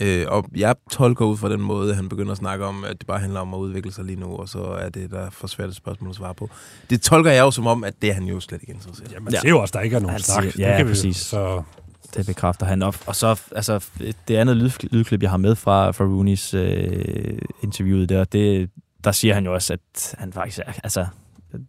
[0.00, 3.06] Øh, og jeg tolker ud fra den måde, han begynder at snakke om, at det
[3.06, 5.68] bare handler om at udvikle sig lige nu, og så er det der for svært
[5.68, 6.50] et spørgsmål at svare på.
[6.90, 9.14] Det tolker jeg jo som om, at det er han jo slet ikke interesseret i.
[9.14, 10.42] Jamen, det er jo også, der ikke er nogen Han snak.
[10.42, 11.16] siger- Det ja, kan vi præcis.
[11.16, 11.62] Så
[12.16, 12.82] Det bekræfter han.
[12.82, 13.84] Og, og så, altså,
[14.28, 18.70] det andet lyd, lydklip, jeg har med fra, fra Rooneys øh, interviewet der, det,
[19.04, 21.06] der siger han jo også, at han faktisk er, altså,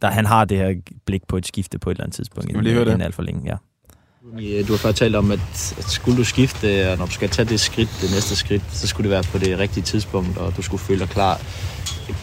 [0.02, 2.44] der, han har det her blik på et skifte på et eller andet tidspunkt.
[2.50, 2.92] Skal vi lige høre det?
[2.92, 3.56] inden alt for længe, ja.
[4.38, 7.50] Du har før talt om, at, at skulle du skifte, og når du skal tage
[7.50, 10.62] det skridt, det næste skridt, så skulle det være på det rigtige tidspunkt, og du
[10.62, 11.42] skulle føle dig klar.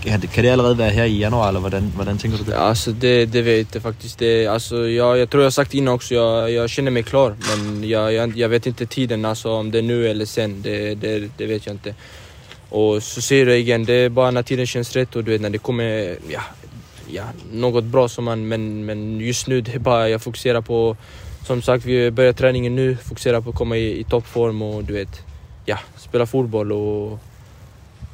[0.02, 2.54] Kan det, kan det allerede være her i januar, eller hvordan, hvordan tænker du det?
[2.56, 4.20] Altså, det, det ved jeg faktisk.
[4.20, 7.36] Det, altså, jeg, jeg tror jeg har sagt innan också, jag, jag känner mig klar.
[7.56, 10.62] Men jag, jag, jeg vet inte tiden, alltså, om det er nu eller sen.
[10.62, 11.94] Det, det, det vet jag inte.
[12.70, 15.40] Och så säger jag igen, det är bara när tiden känns rätt och du vet
[15.40, 16.40] när det kommer ja,
[17.10, 18.48] ja, något bra som man...
[18.48, 20.96] Men, men just nu, det är bara jag fokuserar på...
[21.48, 24.92] Som sagt, vi börjar träningen nu, fokuserar på att komma i, i toppform och du
[24.92, 25.24] vet,
[25.66, 27.18] ja, spela fotboll och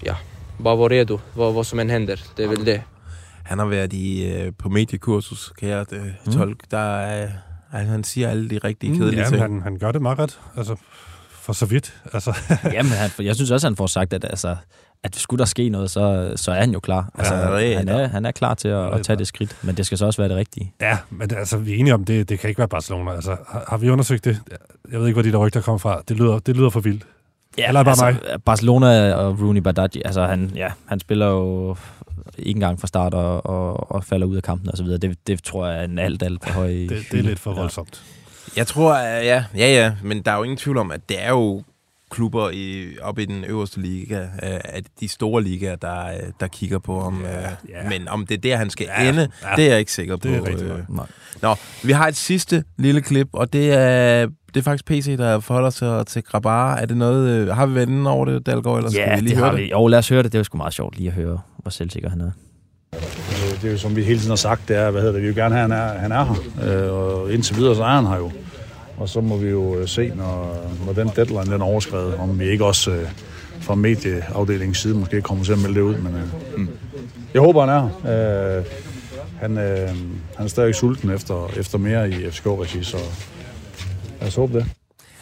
[0.05, 0.17] ja,
[0.59, 2.21] bara vara redo vad, vad som än händer.
[2.37, 2.83] Det är väl det.
[3.45, 6.33] Han har været i, øh, på mediekursus, kan jeg øh, Mm.
[6.33, 6.65] tolke.
[6.71, 7.29] Der er,
[7.73, 9.41] altså, han siger alle de rigtige Mm, kedelige ja, ting.
[9.41, 10.39] men han, han gør det meget ret.
[10.57, 10.77] Altså,
[11.31, 11.95] for så vidt.
[12.13, 12.37] Altså,
[12.77, 14.57] Jamen, han, jeg synes også, han får sagt, at, altså,
[15.05, 17.11] at skulle der ske noget, så, så er han jo klar.
[17.19, 19.77] Altså, Ja, det han, er, han er klar til at, at tage det skridt, men
[19.77, 20.73] det skal så også være det rigtige.
[20.81, 23.13] ja, men altså, vi er enige om, det, det kan ikke være Barcelona.
[23.13, 24.41] Altså, har, har vi undersøgt det?
[24.93, 26.03] Jeg ved ikke, hvor de der rygter kommer fra.
[26.09, 27.03] Det lyder, det lyder for vildt.
[27.59, 31.77] Ja, Eller er bare altså, Barcelona og Rooney Badaji, altså han, ja, han spiller jo
[32.39, 34.99] ikke engang fra start og, og, og falder ud af kampen og så videre.
[34.99, 37.55] Det, det tror jeg er en alt, alt for høj Det, det er lidt for
[37.55, 38.03] voldsomt.
[38.57, 41.29] Jeg tror, ja, ja, ja, men der er jo ingen tvivl om, at det er
[41.31, 41.63] jo
[42.15, 44.29] klubber i, oppe i den øverste liga, øh,
[44.65, 47.23] at de store ligaer, der, øh, der kigger på ham.
[47.25, 47.89] Ja, ja.
[47.89, 49.49] Men om det er der, han skal Ja, ende, ja.
[49.57, 50.29] det er jeg ikke sikker på.
[50.29, 50.69] Det er øh.
[50.69, 50.79] nok.
[50.89, 51.07] Nej.
[51.43, 55.41] Nå, vi har et sidste lille klip, og det er, det er faktisk PC, der
[55.41, 56.77] forholder sig til Grabar.
[56.77, 59.21] Er det noget, øh, har vi været inde over det, Dalgaard, eller skal Ja, vi
[59.21, 59.71] lige det høre har vi.
[59.71, 60.33] Jo, lad os høre det.
[60.33, 62.31] Det er jo sgu meget sjovt lige at høre, hvor selvsikker han er.
[62.95, 63.01] Øh,
[63.63, 65.27] Det er jo som vi hele tiden har sagt, det er, hvad hedder det, vi
[65.27, 66.25] vil gerne have, at han er, han er
[66.65, 66.87] her.
[66.87, 68.31] Øh, Og indtil videre, så er han her jo.
[68.97, 72.39] Og så må vi jo øh, se, når, når den deadline den er overskrevet, om
[72.39, 73.09] vi ikke også øh,
[73.61, 75.97] fra medieafdelingens side måske kommer til at melde det ud.
[75.97, 76.69] Men øh, mm.
[77.35, 78.59] jeg håber, han er.
[78.59, 78.65] Øh,
[79.41, 79.89] han, øh,
[80.37, 82.97] han er stadig sulten efter, efter mere i FCK-regi, så
[84.21, 84.67] lad os håbe det.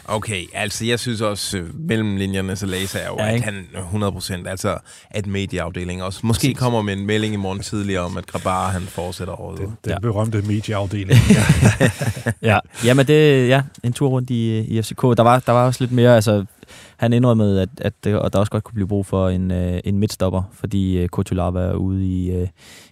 [0.07, 3.41] Okay, altså jeg synes også, øh, mellem linjerne, så læser jeg jo, Ja, ja, at
[3.41, 4.77] han 100%, altså
[5.09, 8.81] at medieafdelingen også måske kommer med en melding i morgen tidligere om, at Grabar han
[8.81, 9.59] fortsætter året.
[9.59, 9.65] ud.
[9.65, 9.99] Den Ja.
[9.99, 11.19] berømte medieafdeling.
[12.41, 15.01] Ja, jamen det, ja, en tur rundt i, i FCK.
[15.01, 16.45] Der var, der var også lidt mere, altså,
[16.97, 19.79] han indrømmede, at, at det, og der også godt kunne blive brug for en, øh,
[19.83, 22.47] en midtstopper, fordi øh, Kutulava er ude i, øh,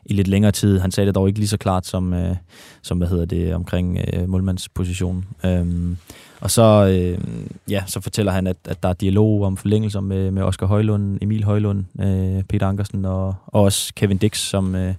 [0.05, 0.79] i lidt længere tid.
[0.79, 2.35] Han sagde det dog ikke lige så klart som, øh,
[2.81, 5.25] som hvad hedder det, omkring øh, målmandspositionen.
[5.45, 5.97] Øhm,
[6.41, 7.17] og så, øh,
[7.69, 11.17] ja, så fortæller han, at, at der er dialog om forlængelser med, med Oscar Højlund,
[11.21, 14.93] Emil Højlund, øh, Peter Ankersen og, og også Kevin Dix, som, øh,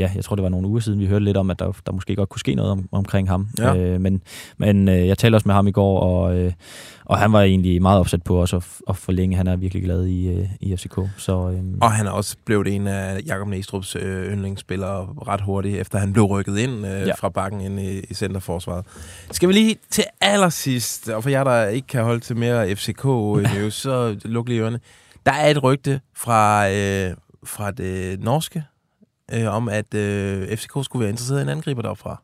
[0.00, 1.92] ja, jeg tror det var nogle uger siden, vi hørte lidt om, at der, der
[1.92, 3.48] måske godt kunne ske noget om, omkring ham.
[3.58, 3.76] Ja.
[3.76, 4.22] Øh, men
[4.58, 6.52] men øh, jeg talte også med ham i går, og, øh,
[7.04, 9.36] og han var egentlig meget opsat på også at, at forlænge.
[9.36, 10.98] Han er virkelig glad i, øh, i FCK.
[11.16, 15.76] Så, øh, Og han er også blevet en af Jakob Næstrup's øh, yndlingsspillere ret hurtigt,
[15.80, 17.12] efter han blev rykket ind øh, Ja.
[17.14, 18.84] fra bakken ind i, i centerforsvaret.
[19.30, 23.04] Skal vi lige til allersidst, og for jer, der ikke kan holde til mere FCK
[23.56, 24.80] news, så luk lige ørerne.
[25.26, 27.10] Der er et rygte fra, øh,
[27.44, 28.64] fra det norske,
[29.32, 32.22] øh, om at øh, FCK skulle være interesseret i en angriber derfra,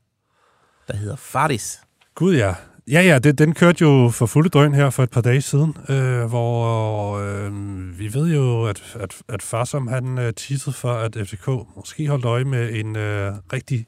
[0.88, 1.80] der hedder Fardis.
[2.14, 2.54] Gud ja.
[2.90, 5.76] Ja, ja, det, den kørte jo for fulde drøn her for et par dage siden,
[5.88, 7.52] øh, hvor øh,
[7.98, 12.24] vi ved jo, at, at, at Farsom han øh, tissede for, at FCK måske holdt
[12.24, 13.86] øje med en øh, rigtig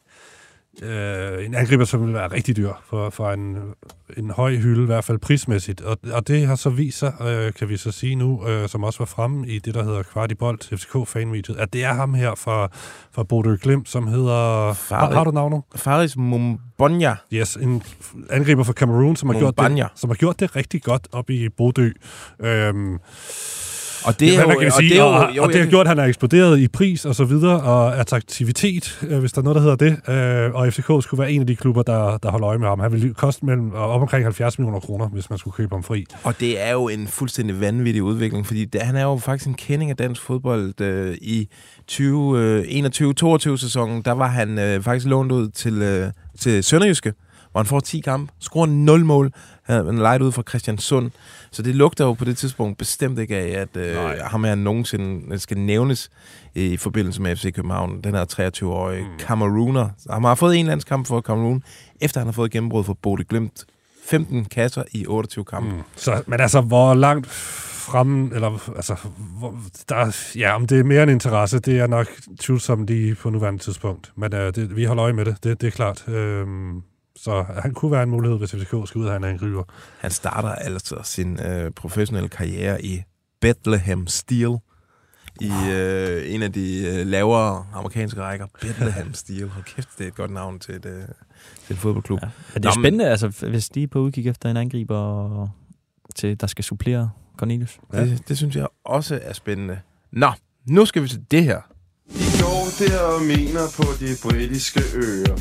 [0.83, 3.57] øh, en angriber, som vil være rigtig dyr for, for en,
[4.17, 5.81] en høj hylde, i hvert fald prismæssigt.
[5.81, 8.85] Og, og det har så vist sig, øh, kan vi så sige nu, øh, som
[8.85, 12.69] også var fremme i det, der hedder Kvartibolt, FCK-fanmediet, at det er ham her fra,
[13.13, 14.73] fra Bodø Glimt, som hedder...
[14.73, 15.15] Farid.
[15.15, 15.63] Har du navnet?
[15.77, 17.17] Faris Mumbonja.
[17.33, 17.83] Yes, en
[18.31, 21.49] angriber fra Cameroon, som har, gjort det, som har gjort det rigtig godt op i
[21.49, 21.91] Bodø.
[22.41, 22.99] Øhm,
[24.05, 24.89] Og det er jo, og sige?
[24.89, 27.05] det er jo, og, jo, og det har gjort, at han er eksploderet i pris
[27.05, 30.45] og så videre, og attraktivitet, øh, hvis der er noget, der hedder det.
[30.47, 32.81] Øh, og FCK skulle være en af de klubber, der, der holder øje med ham.
[32.81, 36.05] Han ville koste mellem, op omkring 70 millioner kroner, hvis man skulle købe ham fri.
[36.23, 39.55] Og det er jo en fuldstændig vanvittig udvikling, fordi det, han er jo faktisk en
[39.55, 40.81] kending af dansk fodbold.
[40.81, 41.49] Øh, I
[41.91, 47.13] 2021-22 sæsonen, der var han øh, faktisk lånt ud til, øh, til Sønderjyske,
[47.59, 49.33] hvor han får 10 kampe, scorer 0 mål.
[49.63, 51.11] Han er lejet ud fra Christiansund.
[51.51, 55.39] Så det lugter jo på det tidspunkt bestemt ikke af, at øh, ham her nogensinde
[55.39, 56.11] skal nævnes
[56.55, 58.01] i forbindelse med FC København.
[58.05, 59.19] Den her 23-årige mm.
[59.19, 59.89] Cameroner.
[60.11, 61.63] Han har fået en landskamp for Cameroon,
[62.01, 63.65] efter han har fået gennembrud for Bodø Glimt.
[64.07, 65.71] 15 kasser i 28 kampe.
[65.71, 65.83] Mm.
[65.97, 67.27] Så, men altså, hvor langt
[67.91, 68.97] fremme, eller altså,
[69.39, 69.55] hvor,
[69.89, 72.07] der, ja, om det er mere en interesse, det er nok
[72.41, 74.13] tvivlsomt lige på nuværende tidspunkt.
[74.17, 76.09] Men øh, det, vi holder øje med det, det, det er klart.
[76.09, 76.83] Øhm,
[77.19, 79.65] så han kunne være en mulighed, hvis FCK skal ud af en angriber.
[79.99, 83.03] Han starter altså sin øh, professionelle karriere i
[83.41, 84.57] Bethlehem Steel.
[85.41, 88.47] I øh, en af de øh, lavere amerikanske rækker.
[88.61, 89.49] Bethlehem Steel.
[89.49, 91.03] Hold kæft, det er et godt navn til, et, øh,
[91.67, 92.19] til en fodboldklub.
[92.23, 92.29] Ja.
[92.55, 95.51] Ja, det er spændende, altså, hvis de er på udkig efter en angriber, og
[96.15, 97.81] til, der skal supplere Cornelius.
[97.93, 99.81] Det, det synes jeg også er spændende.
[100.13, 100.33] Nå,
[100.67, 101.61] nu skal vi til det her.
[102.11, 105.37] I går der og mener på de britiske øer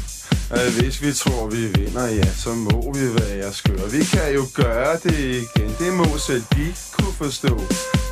[0.52, 3.92] At hvis vi tror vi vinder, ja, så må vi være skøre.
[3.92, 7.62] Vi kan jo gøre det igen, det må selv de kunne forstå.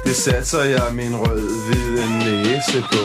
[0.05, 3.03] Det satser jeg min rød-hvide næse på.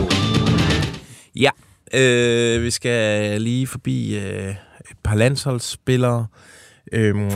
[1.36, 1.50] Ja,
[1.94, 4.50] øh, vi skal lige forbi øh,
[4.90, 6.26] et par landsholdsspillere.
[6.92, 7.30] Øhm,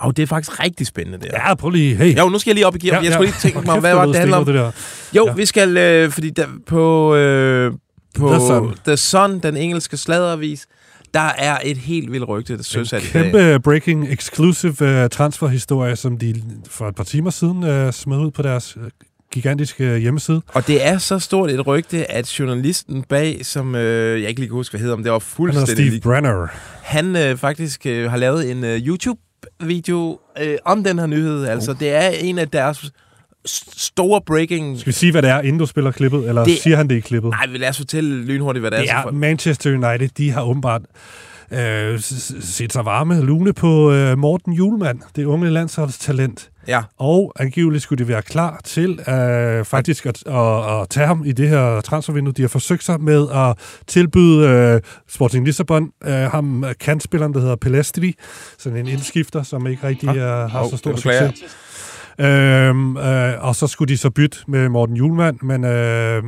[0.00, 1.48] og det er faktisk rigtig spændende, det her.
[1.48, 2.18] Ja, prøv lige, hey.
[2.18, 2.94] Jo, nu skal jeg lige op i gear.
[2.94, 3.14] Ja, Ja, jeg ja.
[3.14, 4.44] skulle lige tænke mig, hvad var det, det handler om?
[4.44, 4.70] det der.
[5.16, 5.32] Jo, Ja.
[5.32, 7.72] vi skal, øh, fordi der, på, øh,
[8.18, 8.74] på The Sun.
[8.86, 10.66] The Sun, den engelske sladeravis,
[11.14, 13.22] Der er et helt vildt rygte, der søs En i dag.
[13.32, 18.30] kæmpe breaking exclusive uh, transferhistorie, som de for et par timer siden uh, smed ud
[18.30, 18.82] på deres uh,
[19.32, 20.42] gigantiske hjemmeside.
[20.48, 24.48] Og det er så stort et rygte, at journalisten bag, som øh, jeg ikke lige
[24.48, 25.76] kan huske, hvad hedder, om det var Han fuldstændig...
[25.84, 26.46] hedder Steve Brenner.
[26.82, 28.86] Han øh, faktisk øh, har lavet en øh,
[29.62, 31.44] YouTube-video øh, om den her nyhed.
[31.46, 32.90] Altså, det er en af deres
[33.76, 34.78] store breaking...
[34.80, 36.88] Skal vi sige, hvad det er, inden du spiller klippet, eller Det- det, siger han
[36.88, 37.30] det i klippet?
[37.30, 39.02] Nej, lad os fortælle lynhurtigt, hvad det, Det er.
[39.02, 40.82] så er Manchester United, de har åbenbart
[41.52, 42.00] øh,
[42.40, 46.50] set sig varme lune på øh, Morten Julemand, det unge landsholdstalent.
[46.68, 46.82] Ja.
[46.98, 51.32] Og angiveligt skulle de være klar til øh, faktisk at, at, at tage ham i
[51.32, 52.32] det her transfervindue.
[52.32, 57.40] De har forsøgt sig med at tilbyde øh, Sporting Lissabon øh, ham øh, kantspilleren, der
[57.40, 58.14] hedder Pelestri,
[58.58, 61.44] sådan en indskifter, som ikke rigtig øh, har Hov, så stor succes.
[62.18, 66.22] Øhm, øh, og så skulle de så bytte med Morten Julemand, men øh,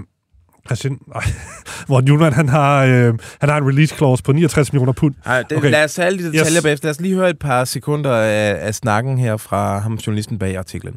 [0.68, 1.22] Christian, nej,
[1.88, 5.14] Morten Julemand, han har, øh, han har en release clause på 69 millioner pund.
[5.26, 5.70] Ej, det, okay.
[5.70, 6.54] Lad os tage alle de detaljer Yes.
[6.56, 6.62] yes.
[6.62, 6.86] bagefter.
[6.86, 10.56] Lad os lige høre et par sekunder af, af snakken her fra ham, journalisten bag
[10.56, 10.94] artiklen.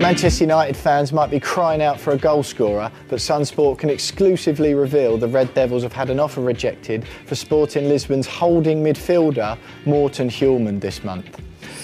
[0.00, 4.72] Manchester United fans might be crying out for a goal scorer, but Sunsport can exclusively
[4.74, 10.30] reveal the Red Devils have had an offer rejected for Sporting Lisbon's holding midfielder Morten
[10.30, 11.26] Hulman this month.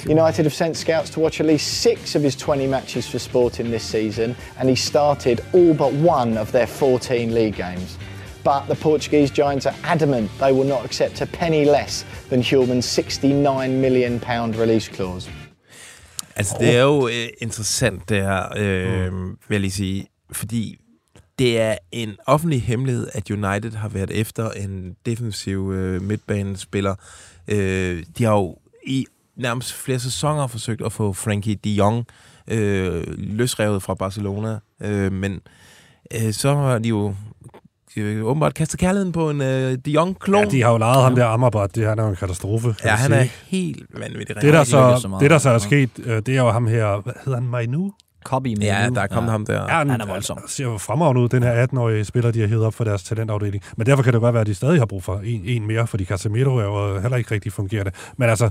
[0.06, 3.70] United have sent scouts to watch at least six of his 20 matches for Sporting
[3.70, 7.98] this season, and he started all but one of their 14 league games.
[8.44, 12.84] But the Portuguese giants are adamant they will not accept a penny less than Hulman's
[12.84, 15.30] 69 million pound release clause.
[16.36, 19.28] Altså, det er jo øh, interessant, det her, øh, mm.
[19.28, 20.06] vil jeg lige sige.
[20.32, 20.78] Fordi
[21.38, 26.94] det er en offentlig hemmelighed, at United har været efter en defensiv øh, midtbanespiller.
[27.48, 32.06] Øh, de har jo i nærmest flere sæsoner forsøgt at få Frankie de Jong
[32.48, 34.58] øh, løsrevet fra Barcelona.
[34.82, 35.40] Øh, men
[36.14, 37.14] øh, så har de jo
[37.96, 40.44] øh, åbenbart kastet kærligheden på en øh, de Jong-klon.
[40.44, 42.74] Ja, de har jo lejet ham der Amrabat, det han er jo en katastrofe.
[42.84, 43.20] Ja, han sige.
[43.20, 44.36] er helt vanvittig.
[44.36, 45.22] Det der, så så, meget.
[45.22, 47.92] det, der så er sket, øh, det er jo ham her, hvad hedder han, Mainu?
[48.24, 49.32] Copy Ja, der er kommet ja.
[49.32, 49.62] ham der.
[49.62, 50.38] Ja, han, Han er voldsom.
[50.38, 53.02] Han ser jo fremragende ud, den her 18-årige spiller, de har hævet op for deres
[53.02, 53.62] talentafdeling.
[53.76, 55.86] Men derfor kan det godt være, at de stadig har brug for en, en mere,
[55.86, 57.90] fordi Casemiro er jo heller ikke rigtig fungerende.
[58.16, 58.50] Men altså,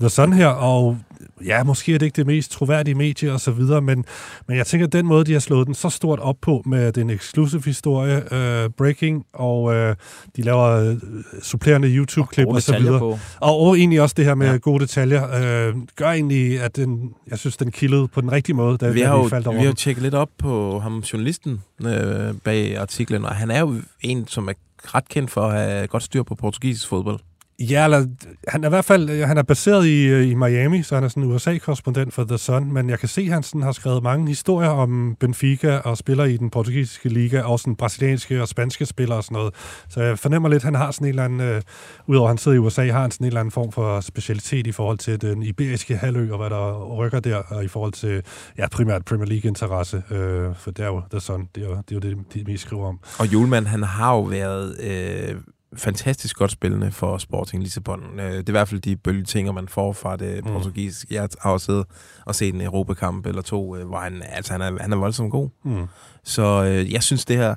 [0.00, 0.98] The Sun her, og
[1.44, 4.04] ja, måske er det ikke det mest troværdige medie og så videre, men,
[4.48, 6.92] men jeg tænker, at den måde, de har slået den så stort op på med
[6.92, 9.96] den exclusive historie, øh, breaking, og øh,
[10.36, 10.96] de laver øh,
[11.42, 12.98] supplerende YouTube-klip gode og, så videre.
[12.98, 13.18] på.
[13.40, 14.56] Og, og egentlig også det her med ja.
[14.56, 18.78] gode detaljer, øh, gør egentlig, at den, jeg synes, den kildede på den rigtige måde,
[18.78, 20.98] da, vi har, jo, vi faldt over vi har jo tjekket lidt op på ham,
[20.98, 24.52] journalisten øh, bag artiklen, og han er jo en, som er
[24.84, 27.20] ret kendt for at have godt styr på portugisisk fodbold.
[27.60, 28.06] Ja, eller,
[28.48, 31.04] han er i hvert fald øh, han er baseret i, øh, i Miami, så han
[31.04, 33.72] er sådan en USA-korrespondent for The Sun, men jeg kan se, at han sådan har
[33.72, 38.48] skrevet mange historier om Benfica og spiller i den portugisiske liga, og sådan brasilianske og
[38.48, 39.54] spanske spillere og sådan noget.
[39.88, 41.62] Så jeg fornemmer lidt, at han har sådan en eller anden, øh,
[42.06, 44.66] udover at han sidder i USA, har han sådan en eller anden form for specialitet
[44.66, 48.22] i forhold til den iberiske halvø, og hvad der rykker der, og i forhold til,
[48.58, 52.04] ja, primært Premier League-interesse, øh, for det er jo The Sun, det er jo det,
[52.04, 52.98] er jo det de mest skriver om.
[53.18, 55.34] Og Julemand, han har jo været øh,
[55.76, 58.00] fantastisk godt spillende for Sporting Lissabon.
[58.20, 60.52] Øh, det er i hvert fald de bølgetinger, man får fra det Mm.
[60.52, 61.14] portugisiske.
[61.14, 61.84] Jeg har også siddet
[62.26, 65.30] og set en Europakamp eller to, øh, hvor han, altså, han, er, han er voldsomt
[65.30, 65.48] god.
[65.64, 65.86] Mm.
[66.24, 67.54] Så øh, jeg synes, det her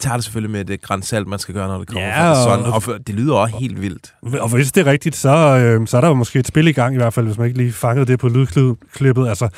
[0.00, 2.64] tager det selvfølgelig med det grænsalt, man skal gøre, når det kommer Ja, fra sådan.
[2.66, 4.14] og- Og, det lyder også helt vildt.
[4.40, 6.72] Og hvis det er rigtigt, så, øh, så er der jo måske et spil i
[6.72, 9.28] gang, i hvert fald, hvis man ikke lige fangede det på lydklippet.
[9.28, 9.48] Altså,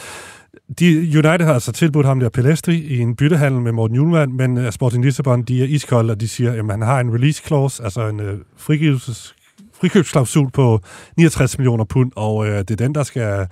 [0.79, 4.59] de, United har altså tilbudt ham der Pelestri i en byttehandel med Morten Julemand, men
[4.59, 7.85] uh, Sporting Lissabon, de er iskolde, og de siger, at han har en release clause,
[7.85, 9.35] altså en uh, frigivelses,
[9.81, 10.81] frikøbsklausul på
[11.17, 13.47] 69 millioner pund, og uh, det er den, der skal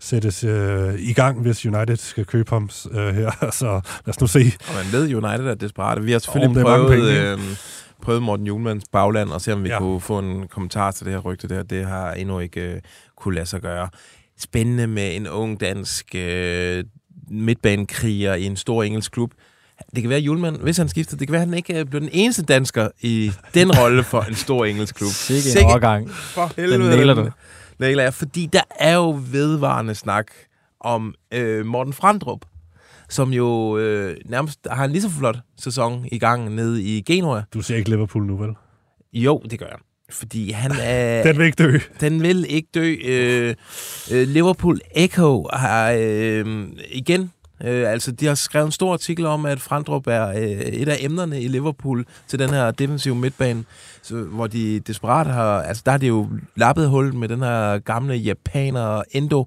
[0.00, 0.50] sættes uh,
[0.98, 3.30] i gang, hvis United skal købe ham uh, her.
[3.60, 3.66] så
[4.06, 4.52] lad os nu se.
[4.68, 6.02] Og man ved, United er desperate.
[6.02, 7.38] Vi har selvfølgelig mange prøvet, penge, øh,
[8.02, 9.78] prøvet Morten Julmans bagland, og se om vi ja.
[9.78, 11.62] kunne få en kommentar til det her rygte der.
[11.62, 12.80] Det har endnu ikke øh,
[13.16, 13.88] kunne lade sig gøre.
[14.38, 16.84] Spændende med en ung dansk øh,
[17.30, 19.32] midtbanekriger i en stor engelsk klub.
[19.94, 21.86] Det kan være, at Julemand, hvis han skifter, det kan være, at han ikke øh,
[21.86, 25.10] bliver den eneste dansker i den rolle for en stor engelsk klub.
[25.10, 26.10] Sikke en overgang.
[26.10, 26.90] For Den helvede.
[26.90, 27.30] nailer du.
[27.78, 30.26] Nailer jeg, fordi der er jo vedvarende snak
[30.80, 32.40] om øh, Morten Frandrup,
[33.08, 37.42] som jo øh, nærmest har en lige så flot sæson i gang nede i Genua.
[37.54, 38.50] Du ser ikke Liverpool nu, vel?
[39.12, 39.78] Jo, det gør jeg.
[40.10, 41.22] Fordi han er...
[41.22, 41.78] Den vil ikke dø.
[42.00, 42.94] Den vil ikke dø.
[43.04, 43.54] Øh,
[44.12, 47.30] øh, Liverpool Echo har øh, igen
[47.64, 50.96] Øh, altså, de har skrevet en stor artikel om, at Frandrup er øh, et af
[51.00, 53.64] emnerne i Liverpool til den her defensive midtbane,
[54.02, 55.62] så, hvor de desperat har...
[55.62, 59.44] Altså, der har de jo lappet hullet med den her gamle japaner Endo,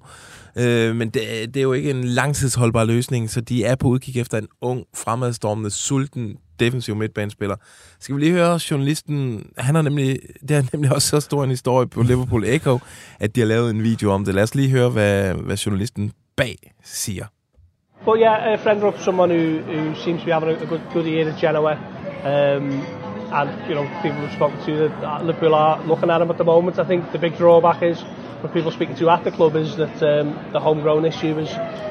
[0.56, 1.22] øh, men det,
[1.54, 4.84] det er jo ikke en langtidsholdbar løsning, så de er på udkig efter en ung,
[4.94, 7.56] fremadstormende, sulten defensiv midtbanespiller.
[8.00, 11.50] Skal vi lige høre journalisten, han har nemlig, det er nemlig også så stor en
[11.50, 12.78] historie på Liverpool Echo,
[13.20, 14.34] at de har lavet en video om det.
[14.34, 17.24] Lad os lige høre, hvad, hvad journalisten bag siger.
[18.04, 21.06] But yeah, uh, Frendrup, someone who, who seems to be having a, a good, good
[21.06, 21.72] year at Genoa.
[22.24, 22.82] Um,
[23.32, 26.36] and, you know, people have spoken to that uh, Liverpool are looking at him at
[26.36, 26.78] the moment.
[26.78, 27.98] I think the big drawback is,
[28.42, 31.48] from people speaking to at the club is that um, the homegrown issue is,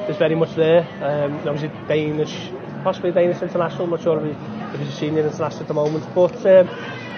[0.08, 0.82] is very much there.
[1.02, 2.50] Um, there was a Danish,
[2.84, 5.68] possibly a Danish international, I'm not sure if, he, if he's a senior international at
[5.68, 6.04] the moment.
[6.14, 6.68] But um,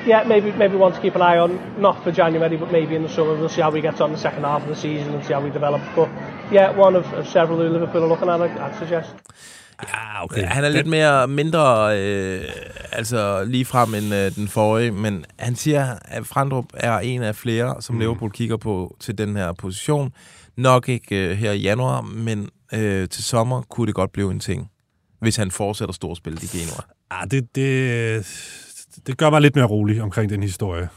[0.06, 3.02] yeah, maybe maybe one to keep an eye on, not for January, but maybe in
[3.02, 3.34] the summer.
[3.34, 5.42] We'll see how we get on the second half of the season and see how
[5.42, 5.82] we develop.
[5.96, 6.10] But
[6.52, 9.14] yeah, one of, of several who Liverpool are looking at, I'd suggest.
[9.82, 10.44] Ja, okay.
[10.44, 12.44] Han er lidt mere mindre, øh,
[12.92, 17.36] altså lige frem end øh, den forrige, men han siger, at Frandrup er en af
[17.36, 18.00] flere, som mm.
[18.00, 20.12] Liverpool kigger på til den her position.
[20.56, 24.40] Nok ikke øh, her i januar, men øh, til sommer kunne det godt blive en
[24.40, 24.70] ting,
[25.20, 26.82] hvis han fortsætter storspillet i Genua.
[27.10, 28.26] Ah, det, det,
[29.06, 30.88] det gør mig lidt mere rolig omkring den historie.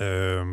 [0.00, 0.46] Øh,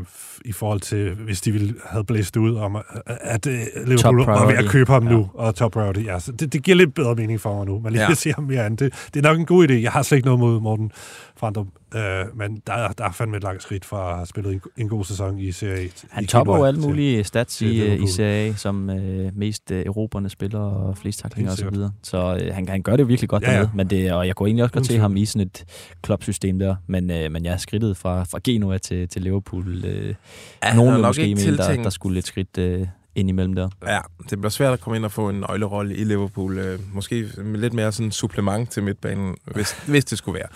[0.46, 3.54] I forhold til, hvis de ville have blæst ud om, at uh,
[3.86, 5.14] Liverpool var ved at købe ham ja.
[5.14, 6.00] nu, og top priority.
[6.00, 8.12] Ja, så det, det giver lidt bedre mening for mig nu, men lige ja.
[8.12, 8.80] at se ham mere andet.
[8.80, 9.74] Det, det er nok en god idé.
[9.74, 10.92] Jeg har slet ikke noget mod Morten
[11.38, 14.62] Frandrup, øh, men der, der er fandme et langt skridt fra at have spillet en,
[14.78, 15.88] en god sæson i Serie A.
[16.10, 20.30] Han topper jo alle mulige stats i, i Serie A, som øh, mest øh, erobrende
[20.30, 21.76] spiller og flest taklinger osv.
[21.76, 24.28] Så, så øh, han, han gør det jo virkelig godt ja, dernede, men det, og
[24.28, 25.66] jeg kunne egentlig også godt se ham i sådan et
[26.02, 29.86] klubsystem der, men, øh, men jeg er skridtet fra, fra Genua til, til Liverpool.
[29.86, 30.16] Øh,
[30.64, 32.58] ja, nogen måske mene, der, der skulle et skridt...
[32.58, 33.70] Øh, ind imellem der.
[33.88, 36.58] Ja, det bliver svært at komme ind og få en nøglerolle i Liverpool.
[36.58, 40.48] Øh, måske med lidt mere sådan supplement til midtbanen, hvis, hvis det skulle være.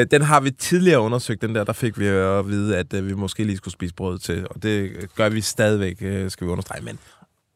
[0.00, 1.64] Øh, den har vi tidligere undersøgt, den der.
[1.64, 4.62] Der fik vi at vide, at øh, vi måske lige skulle spise brød til, og
[4.62, 6.84] det gør vi stadigvæk, øh, skal vi understrege.
[6.84, 6.98] Men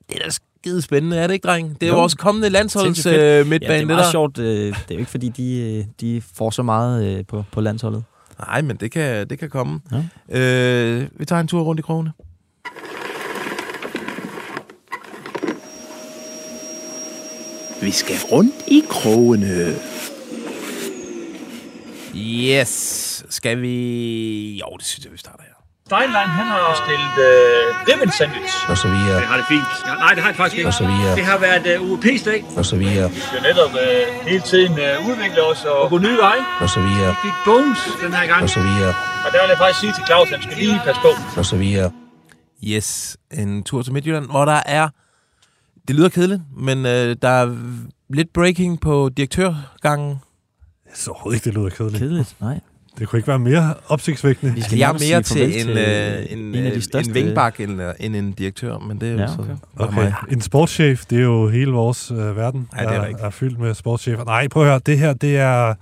[0.09, 1.81] det er da skide spændende, er det ikke, dreng?
[1.81, 4.39] Det er jo vores kommende landsholds øh, midtbane, ja, det er meget det sjovt.
[4.39, 7.61] Øh, det er jo ikke, fordi de, øh, de får så meget øh, på, på
[7.61, 8.05] landsholdet.
[8.39, 9.81] Nej, men det kan, det kan komme.
[10.31, 10.41] Ja.
[10.41, 12.13] Øh, vi tager en tur rundt i krogene.
[17.83, 19.75] Vi skal rundt i krogene.
[22.17, 23.25] Yes.
[23.31, 23.75] Skal vi...
[24.61, 25.55] Jo, det synes jeg, vi starter her.
[25.87, 28.71] Steinlein, han har stillet øh, ribbon sandwich.
[28.71, 29.17] Og så videre.
[29.21, 29.71] Det har det fint.
[29.87, 30.69] Ja, nej, det har det faktisk ikke.
[30.69, 31.17] Og så videre.
[31.17, 32.45] Det har været øh, UEP-dag.
[32.57, 33.11] Og så videre.
[33.11, 36.43] Vi skal netop øh, hele tiden øh, udvikle os og, og gå nye veje.
[36.61, 37.09] Og så videre.
[37.09, 38.43] Vi fik bones den her gang.
[38.43, 38.93] Og så videre.
[39.25, 41.11] Og der vil jeg faktisk sige til Claus, at han skal lige passe på.
[41.41, 41.91] Og så videre.
[42.65, 44.89] Yes, en tur til Midtjylland, hvor der er...
[45.89, 47.57] Det lyder kedeligt, men øh, der er
[48.09, 50.09] lidt breaking på direktørgangen.
[50.87, 51.99] Jeg så overhovedet ikke, det lyder kedeligt.
[51.99, 52.37] Kedeligt?
[52.41, 52.61] Nej.
[52.99, 54.55] Det kunne ikke være mere opsigtsvækkende.
[54.55, 58.17] Vi skal jeg er mere til en, øh, en, en, en, en vingbak end, end
[58.17, 59.53] en direktør, men det er jo ja, okay.
[59.77, 60.13] så okay.
[60.31, 63.59] En sportschef, det er jo hele vores øh, verden, Nej, det er, er, er fyldt
[63.59, 64.25] med sportschefer.
[64.25, 65.75] Nej, prøv at høre, det her, det er...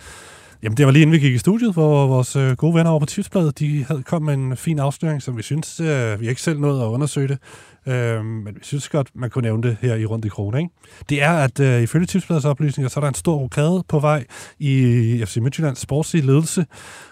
[0.62, 3.00] Jamen, det var lige inden vi gik i studiet, hvor vores øh, gode venner over
[3.00, 6.42] på Tipsbladet, de havde kom med en fin afsløring, som vi synes, øh, vi ikke
[6.42, 7.38] selv nået at undersøge det,
[7.86, 10.58] øh, men vi synes godt, man kunne nævne det her i Rundt i Krone.
[10.58, 10.70] Ikke?
[11.08, 14.24] Det er, at øh, ifølge Tipsbladets oplysninger, så er der en stor rokade på vej
[14.58, 16.66] i FC Midtjyllands sportslige ledelse,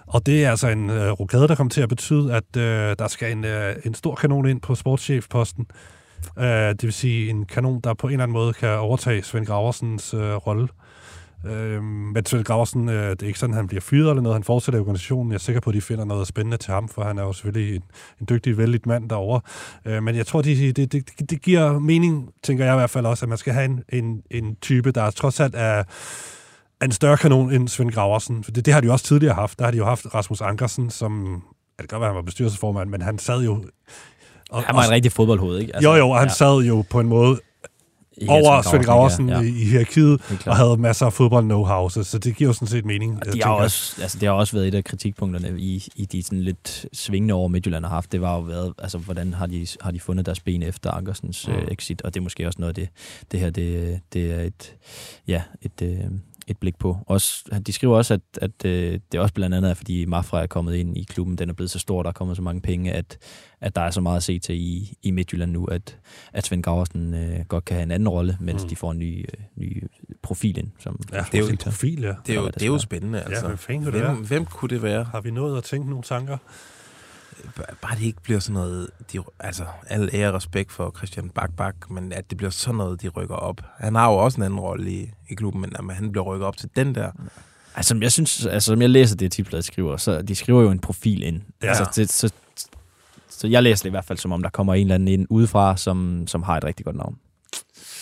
[0.07, 3.09] og det er altså en øh, rokade, der kommer til at betyde, at øh, der
[3.09, 5.67] skal en, øh, en stor kanon ind på sportschefposten.
[6.39, 9.47] Øh, det vil sige en kanon, der på en eller anden måde kan overtage Svend
[9.47, 10.63] Graversens øh, rolle.
[10.63, 10.84] Øh,
[11.53, 14.35] men Svend Graversen, øh, det er ikke sådan, at han bliver fyret eller noget.
[14.35, 15.33] Han fortsætter i organisationen.
[15.33, 17.33] Jeg er sikker på, at de finder noget spændende til ham, for han er jo
[17.33, 17.83] selvfølgelig en,
[18.21, 19.41] en dygtig, vældig mand derovre.
[19.85, 23.07] Øh, men jeg tror, det, det, det, det giver mening, tænker jeg i hvert fald
[23.07, 25.85] også, at man skal have en, en, en type, der trods alt er
[26.85, 28.45] en større kanon end Svend Graversen.
[28.45, 29.59] For det, det har de jo også tidligere haft.
[29.59, 31.43] Der har de jo haft Rasmus Ankersen, som...
[31.79, 33.65] Ja, det kan godt være, han var bestyrelsesformand, men han sad jo...
[34.51, 35.77] Og, han var en rigtig fodboldhoved, ikke?
[35.77, 36.35] Altså, jo, jo, og han ja.
[36.35, 37.41] sad jo på en måde
[38.19, 39.41] i over Svend Graversen ja.
[39.41, 42.85] i, i hierarkiet, og havde masser af fodbold-know-how, så, så det giver jo sådan set
[42.85, 43.25] mening.
[43.33, 46.41] De har også, altså, det har også været et af kritikpunkterne i, i de sådan
[46.41, 48.13] lidt svingende år, Midtjylland har haft.
[48.13, 51.49] Det var jo været, altså, hvordan har de, har de fundet deres ben efter Ankersens
[51.49, 51.55] mm.
[51.55, 52.89] uh, exit, og det er måske også noget af det,
[53.33, 54.75] det her, det, det er et,
[55.29, 56.97] ja, et, uh, et blik på.
[57.07, 60.47] Også, de skriver også, at, at øh, det er også blandt andet, fordi Mafra er
[60.47, 62.93] kommet ind i klubben, den er blevet så stor, der er kommet så mange penge,
[62.93, 63.19] at,
[63.65, 65.99] at der er så meget at se til i, i Midtjylland nu, at,
[66.33, 68.69] at Svend Graversen øh, godt kan have en anden rolle, mens mm.
[68.69, 69.83] de får en ny, øh, ny
[70.23, 70.71] profil ind.
[70.79, 72.15] Som, ja, det er jo en profil, ja.
[72.27, 73.23] Det er jo, det er jo spændende.
[73.23, 73.49] Altså.
[73.49, 75.05] Ja, hvem, hvem, hvem kunne det være?
[75.05, 76.39] Har vi nået at tænke nogle tanker?
[77.83, 81.51] bare det ikke bliver sådan noget, de, altså al ære og respekt for Christian Bak
[81.57, 83.61] Bak, men at det bliver sådan noget, de rykker op.
[83.79, 86.47] Han har jo også en anden rolle i, i klubben, men at han bliver rykket
[86.47, 87.11] op til den der.
[87.75, 90.79] Altså, jeg synes, altså, som jeg læser det, tipsbladet skriver, så de skriver jo en
[90.79, 91.43] profil ind.
[91.63, 91.69] Ja.
[91.69, 92.33] Altså, det, så,
[93.45, 95.27] så jeg læser det i hvert fald, som om der kommer en eller anden ind
[95.31, 97.17] udefra, som, som har et rigtig godt navn.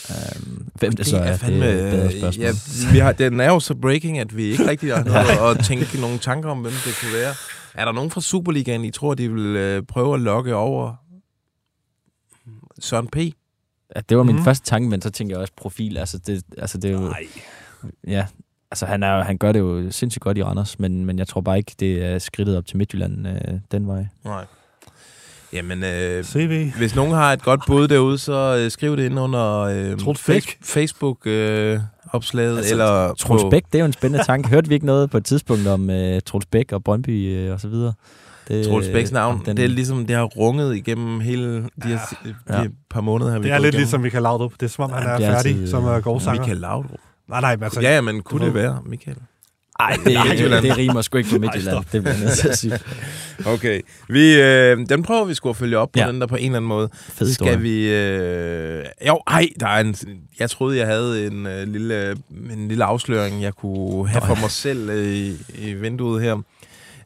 [0.09, 2.45] Um, hvem det, så er, fandme, det er et spørgsmål.
[2.45, 2.53] Ja,
[2.93, 5.05] vi har, den er jo så breaking, at vi ikke rigtig har
[5.37, 7.35] noget at tænke nogle tanker om, hvem det kunne være.
[7.75, 10.95] Er der nogen fra Superligaen, I tror, de vil øh, prøve at lokke over
[12.81, 13.17] Søren P?
[13.97, 14.45] Ja, det var min mm.
[14.45, 15.99] første tanke, men så tænker jeg også profil.
[15.99, 17.01] Altså, det, altså, det er jo...
[17.01, 17.27] Nej.
[18.07, 18.27] Ja,
[18.71, 21.41] altså han, er, han gør det jo sindssygt godt i Randers, men, men jeg tror
[21.41, 24.07] bare ikke, det er skridtet op til Midtjylland øh, den vej.
[24.25, 24.45] Nej.
[25.53, 26.71] Jamen, øh, CV.
[26.77, 30.57] hvis nogen har et godt bud derude, så øh, skriv det ind under øh, face-.
[30.65, 31.75] Facebook-opslaget.
[31.75, 31.81] Øh,
[32.13, 34.49] opslaget, Altså, eller Troels på- Bæk, det er jo en spændende tanke.
[34.49, 37.61] Hørte vi ikke noget på et tidspunkt om øh, Troels Bæk og Brøndby øh, og
[37.61, 37.93] så videre?
[38.49, 39.57] Det, Troels Bæks navn, om den...
[39.57, 42.63] det er ligesom, det har runget igennem hele de her, de Ja.
[42.63, 43.31] her par måneder.
[43.33, 43.79] Her, vi Det er lidt igennem.
[43.81, 44.53] ligesom Michael Laudrup.
[44.53, 46.41] Det er som om, han er er færdig altid, som øh, uh, gårdsanger.
[46.41, 46.99] Michael Laudrup.
[47.29, 47.81] Nej, nej, men altså...
[47.81, 49.17] Ja, men kunne du det være, Michael?
[49.89, 51.75] Ej, det, det, det rimer sgu ikke på Ej, Midtjylland.
[51.77, 51.93] stop.
[51.93, 52.79] det bliver nødt til at sige.
[53.47, 53.81] Okay.
[54.09, 56.09] Vi, øh, den prøver vi sgu at følge op på Ja.
[56.09, 56.89] den der på en eller anden måde.
[56.95, 57.53] Fed historie.
[57.53, 57.89] Skal vi...
[57.95, 58.85] Øh...
[59.09, 59.95] Jo, ej, der er en...
[60.39, 62.11] Jeg troede, jeg havde en, øh, lille,
[62.53, 66.43] en lille afsløring, jeg kunne have for mig selv øh, i, i vinduet her.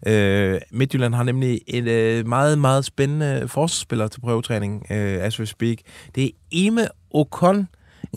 [0.07, 5.47] Øh, Midtjylland har nemlig en øh, meget, meget spændende forsvarsspiller til prøvetræning, øh, as we
[5.47, 5.77] speak.
[6.14, 7.68] Det er Ime Ocon,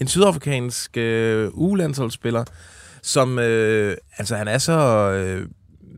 [0.02, 2.44] en sydafrikansk øh, ulandsholdsspiller,
[3.02, 3.40] som...
[3.40, 4.80] Øh, altså, han er så...
[5.12, 5.48] Øh,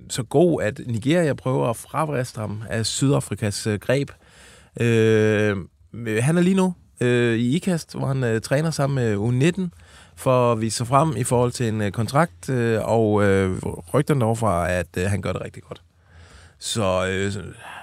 [0.09, 4.11] så god, at Nigeria prøver at fravriste ham af Sydafrikas øh, greb.
[4.81, 5.57] Øh,
[6.19, 9.77] han er lige nu øh, i IKAST, hvor han øh, træner sammen med U19
[10.15, 13.57] for at vise sig frem i forhold til en øh, kontrakt, øh, og øh,
[13.93, 15.81] rygterne overfra, at øh, han gør det rigtig godt.
[16.59, 17.31] Så, øh,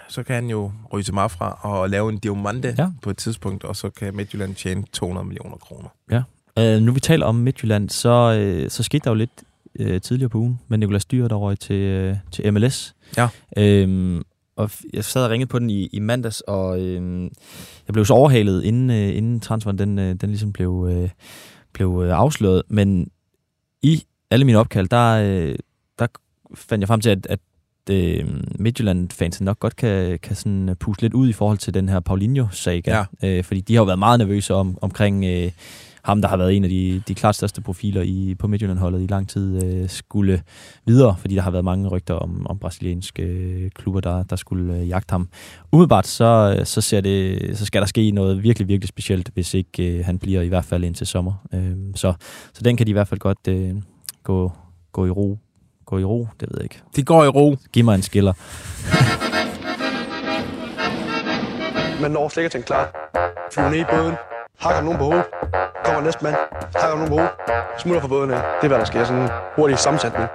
[0.08, 2.88] så- kan han jo ryge til Mafra og lave en diamante ja.
[3.02, 5.88] på et tidspunkt, og så kan Midtjylland tjene 200 millioner kroner.
[6.10, 6.22] Ja.
[6.58, 9.30] Øh, nu vi taler om Midtjylland, så, øh, så skete der jo lidt
[9.78, 12.94] øh, tidligere på ugen med Nicolas Dyr, der røg til, øh, til MLS.
[13.16, 13.28] Ja.
[13.56, 14.22] Øhm,
[14.56, 17.22] og jeg sad og ringede på den i, i mandags, og øh,
[17.86, 21.10] jeg blev så overhalet, inden, øh, inden transferen den, øh, den ligesom blev, øh,
[21.72, 22.62] blev øh, afsløret.
[22.68, 23.10] Men
[23.82, 25.56] i alle mine opkald, der, øh,
[25.98, 26.06] der
[26.54, 27.40] fandt jeg frem til, at, at
[27.90, 28.26] øh,
[28.58, 33.04] Midtjylland-fansen nok godt kan, kan sådan puste lidt ud i forhold til den her Paulinho-saga.
[33.22, 33.28] Ja.
[33.28, 35.50] Øh, fordi de har jo været meget nervøse om, omkring øh,
[36.08, 39.06] ham, der har været en af de, de klart største profiler i, på Midtjylland-holdet i
[39.06, 40.42] lang tid, øh, skulle
[40.86, 44.74] videre, fordi der har været mange rygter om, om brasilianske øh, klubber, der, der skulle
[44.74, 45.28] øh, jagte ham.
[45.72, 49.54] Umiddelbart så, øh, så, ser det, så skal der ske noget virkelig, virkelig specielt, hvis
[49.54, 51.32] ikke øh, han bliver i hvert fald indtil sommer.
[51.54, 52.14] Øh, så,
[52.52, 53.74] så den kan de i hvert fald godt øh,
[54.22, 54.52] gå,
[54.92, 55.38] gå i ro.
[55.86, 56.80] Gå i ro, det ved jeg ikke.
[56.96, 57.56] Det går i ro.
[57.72, 58.32] Giv mig en skiller.
[62.02, 63.10] Man når slet ikke at tænke klar.
[63.52, 64.14] Flyver ned i båden,
[64.64, 65.26] hakker nogen på hovedet,
[65.84, 66.36] kommer næste mand,
[66.82, 67.32] hakker nogen på hovedet,
[67.82, 68.40] smutter fra båden af.
[68.58, 69.04] Det er, hvad der sker.
[69.04, 70.26] Sådan en hurtig sammensætning.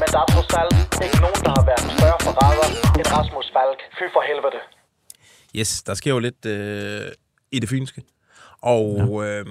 [0.00, 0.74] Men der er trods alt
[1.04, 2.68] ikke nogen, der har været en større forræder
[2.98, 3.80] end Rasmus Falk.
[3.98, 4.60] Fy for helvede.
[5.58, 7.12] Yes, der sker jo lidt øh,
[7.52, 8.02] i det fynske.
[8.62, 8.84] Og
[9.24, 9.38] ja.
[9.38, 9.46] øh,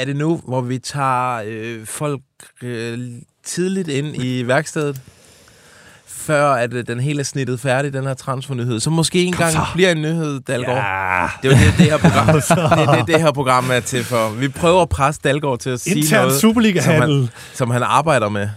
[0.00, 2.20] er det nu, hvor vi tager øh, folk
[2.62, 2.98] øh,
[3.42, 5.00] tidligt ind i værkstedet,
[6.28, 9.90] før at øh, den hele er snittet færdig, den her transfernyhed, så måske engang bliver
[9.90, 10.76] en nyhed, Dalgaard.
[10.76, 11.26] Ja.
[11.42, 14.04] Det er jo det, det her program, det, er det, det her program er til
[14.04, 14.28] for.
[14.28, 16.40] Vi prøver at presse Dalgaard til at sige Intern noget,
[16.82, 18.48] som han, som han arbejder med.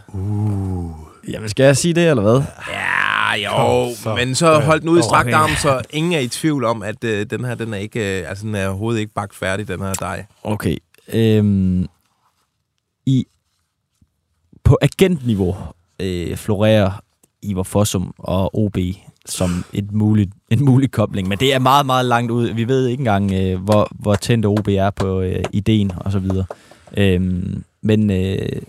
[1.28, 2.42] Jamen, skal jeg sige det, eller hvad?
[2.70, 4.16] Ja, jo, Kom så.
[4.16, 7.04] men så hold den ud i strakt arm, så ingen er i tvivl om, at
[7.04, 9.80] øh, den her, den er ikke, øh, altså den er overhovedet ikke bagt færdig, den
[9.82, 10.26] her dej.
[10.44, 10.78] Okay.
[11.14, 11.88] Øhm,
[13.06, 13.26] i,
[14.64, 15.56] på agentniveau
[16.00, 16.92] øh, florerer
[17.42, 18.78] Ivar Fossum og OB
[19.26, 22.48] som et muligt, en mulig kobling, men det er meget, meget langt ud.
[22.48, 26.20] Vi ved ikke engang, øh, hvor, hvor tændt OB er på øh, ideen og så
[26.20, 26.46] videre.
[26.98, 28.62] Øhm, men øh,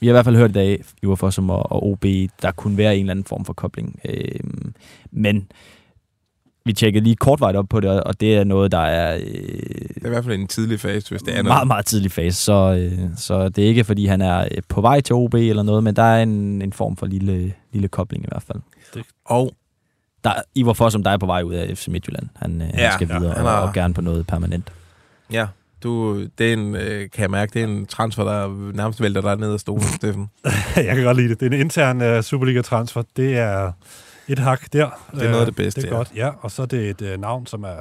[0.00, 2.04] vi har i hvert fald hørt i dag, Ivar Fossum og, og OB,
[2.42, 4.00] der kunne være en eller anden form for kobling.
[4.04, 4.74] Øhm,
[5.10, 5.48] men
[6.66, 9.14] vi tjekkede lige kortvejt op på det, og det er noget, der er...
[9.14, 11.44] Øh, Det er i hvert fald en tidlig fase, hvis det er noget.
[11.46, 14.80] meget, meget tidlig fase, så, øh, så det er ikke, fordi han er øh, på
[14.80, 18.24] vej til OB eller noget, men der er en, en form for lille, lille kobling
[18.24, 18.58] i hvert fald.
[19.24, 19.52] Og
[20.24, 22.28] der, Ivar Fossum, der er på vej ud af FC Midtjylland.
[22.36, 24.72] Han, øh, Ja, han skal ja, videre han og, har- og gerne på noget permanent.
[25.32, 25.46] Ja,
[25.82, 29.20] du, det er en, øh, kan jeg mærke, det er en transfer, der nærmest vælter
[29.20, 30.30] dig ned af stolen, Steffen.
[30.76, 31.40] jeg kan godt lide det.
[31.40, 33.02] Det er en intern uh, Superliga-transfer.
[33.16, 33.72] Det er
[34.28, 34.90] et hak der.
[35.14, 35.96] Det er noget af det Øh, bedste, Det er ja.
[35.96, 36.30] godt, ja.
[36.40, 37.76] Og så er det et uh, navn, som er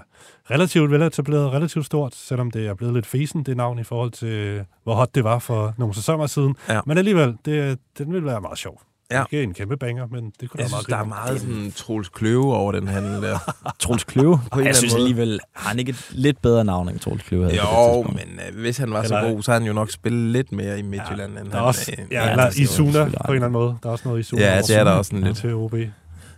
[0.51, 4.61] relativt veletableret, relativt stort, selvom det er blevet lidt fesen, det navn, i forhold til,
[4.83, 6.55] hvor hot det var for nogle sæsoner siden.
[6.69, 6.79] Ja.
[6.85, 8.81] Men alligevel, det, den vil være meget sjov.
[9.11, 9.23] Ja.
[9.31, 11.71] Ikke en kæmpe banger, men det kunne Jeg da synes, være der er meget sådan
[11.75, 13.53] Troels Kløve over den handel der.
[13.79, 14.39] Troels Kløve?
[14.51, 15.09] På en jeg eller synes anden måde.
[15.11, 17.55] alligevel, har han ikke et lidt bedre navn end Troels Kløve havde?
[17.57, 20.31] Jo, men øh, hvis han var så Eller- god, så havde han jo nok spillet
[20.31, 21.37] lidt mere i Midtjylland.
[21.37, 23.77] end Der er han, også, øh, ja, eller Isuna på en eller anden måde.
[23.83, 24.41] Der er også noget Isuna.
[24.55, 25.37] Ja, det er der også en lidt.
[25.37, 25.73] Til OB.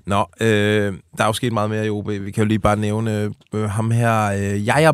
[0.07, 2.07] Nå, øh, der er jo sket meget mere i OB.
[2.07, 4.91] Vi kan jo lige bare nævne øh, ham her, øh, Jaja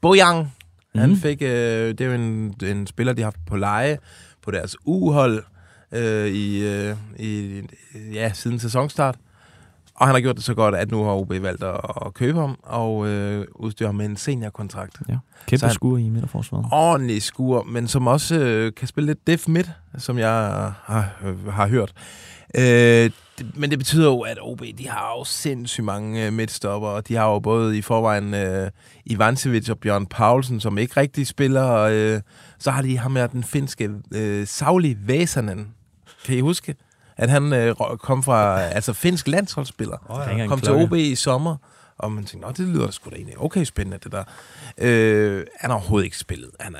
[0.00, 0.52] Bojang.
[0.94, 1.00] Mm.
[1.00, 1.18] Han Mhm.
[1.18, 3.98] fik, øh, det er jo en, en spiller, de har haft på leje
[4.42, 5.42] på deres uhold
[5.92, 7.60] øh, i, øh, i,
[8.12, 9.16] ja, siden sæsonstart.
[9.94, 12.40] Og han har gjort det så godt, at nu har OB valgt at, at købe
[12.40, 14.96] ham og øh, udstyre ham med en seniorkontrakt.
[15.08, 15.14] Ja.
[15.14, 16.66] Så Kæmpe han- skur i midterforsvaret.
[16.72, 20.30] ordentlig skur, men som også øh, kan spille lidt def midt, som jeg
[20.84, 21.92] har, øh, har hørt.
[22.58, 26.88] Øh, det, men det betyder jo, at OB de har jo sindssygt mange øh, midtstopper,
[26.88, 28.70] og de har jo både i forvejen øh,
[29.06, 32.20] Ivancevic og Bjørn Paulsen, som ikke rigtig spiller, og øh,
[32.58, 35.74] så har de ham her, den finske øh, Sauli Væsanen.
[36.24, 36.74] Kan I huske?
[37.16, 40.14] At han øh, kom fra, altså finsk landsholdsspiller, ja.
[40.14, 40.72] Er ikke engang kom til.
[40.72, 41.56] OB i sommer,
[41.98, 44.24] og man tænkte, Nå, det lyder da sgu da egentlig okay spændende, det der.
[44.78, 46.50] Øh, han har overhovedet ikke spillet.
[46.60, 46.78] Han er,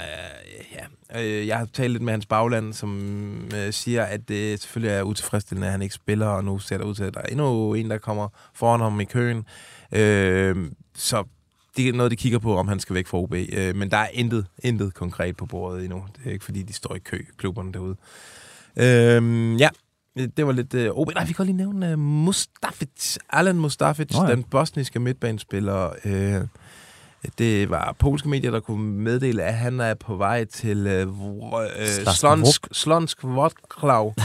[0.59, 0.85] øh, ja.
[1.23, 5.03] Øh, jeg har talt lidt med hans bagland, som øh, siger, at det selvfølgelig er
[5.03, 7.75] utilfredsstillende, at han ikke spiller, og nu ser det ud til, at der er endnu
[7.75, 9.47] en, der kommer foran ham i køen.
[9.93, 11.25] Øh, så
[11.77, 13.35] det er noget, de kigger på, om han skal væk fra OB.
[13.35, 16.05] Øh, men der er intet, intet konkret på bordet endnu.
[16.17, 17.97] Det er ikke, fordi de står i kø, klubberne derude.
[18.77, 19.69] Øh, ja,
[20.17, 21.15] det var lidt øh, OB.
[21.15, 23.17] Nej, vi kan godt lige nævne øh, Mustafic.
[23.31, 24.29] Alan Mustafic, oh, ja.
[24.29, 24.35] ja.
[24.35, 25.91] den bosniske midtbanespiller.
[26.05, 26.41] Øh,
[27.39, 32.15] det var polske medier, der kunne meddele, at han er på vej til øh, øh.
[32.15, 34.15] Slonsk, Slonsk Vodklav.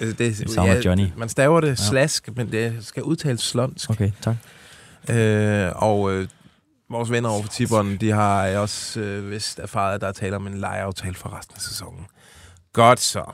[0.00, 1.06] Øh, det, savner Johnny.
[1.16, 1.70] Man staver det Ja.
[1.70, 1.76] ja.
[1.76, 3.90] slask, men det skal udtales slonsk.
[3.90, 4.36] Okay, tak.
[5.08, 6.28] Øh, og øh,
[6.90, 10.36] vores venner over for Tibon, de har også øh, vist erfaret, at der er tale
[10.36, 12.06] om en lejeaftale for resten af sæsonen.
[12.72, 13.32] Godt så.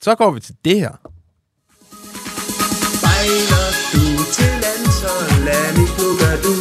[0.00, 0.94] Så går vi til det her.
[3.04, 4.04] Bejler du
[4.36, 6.54] til landshold, lad mig nu gør du,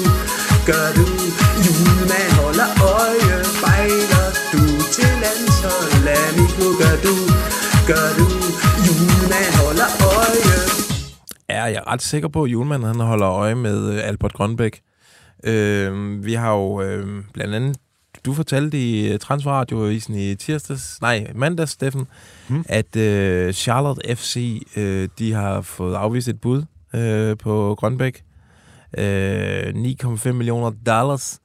[0.69, 1.05] gør du.
[1.65, 3.37] Julemand holder øje,
[4.53, 4.63] du
[4.95, 7.13] til landshold, lad mig nu gør du,
[7.89, 8.27] gør du.
[8.87, 10.59] Julemand holder øje.
[11.47, 14.81] er jeg ret sikker på, at Julemand han holder øje med øh, Albert Grønbæk.
[15.43, 17.77] Øh, vi har jo øh, blandt andet,
[18.27, 22.07] du fortalte i øh, Transferradioavisen i tirsdags, nej, mandags, Steffen,
[22.47, 22.65] hmm.
[22.69, 26.63] at øh, Charlotte FC, øh, de har fået afvist et bud
[26.93, 28.23] øh, på Grønbæk.
[28.97, 29.73] Øh,
[30.03, 31.39] 9,5 millioner dollars.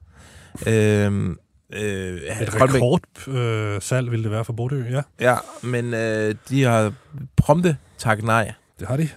[0.66, 1.36] Øh,
[1.72, 5.02] øh, Et rekordsalg øh, salg ville det være for Bodø, ja.
[5.20, 6.92] Ja, men øh, de har
[7.36, 8.52] prompte takket nej.
[8.80, 9.08] Det har de.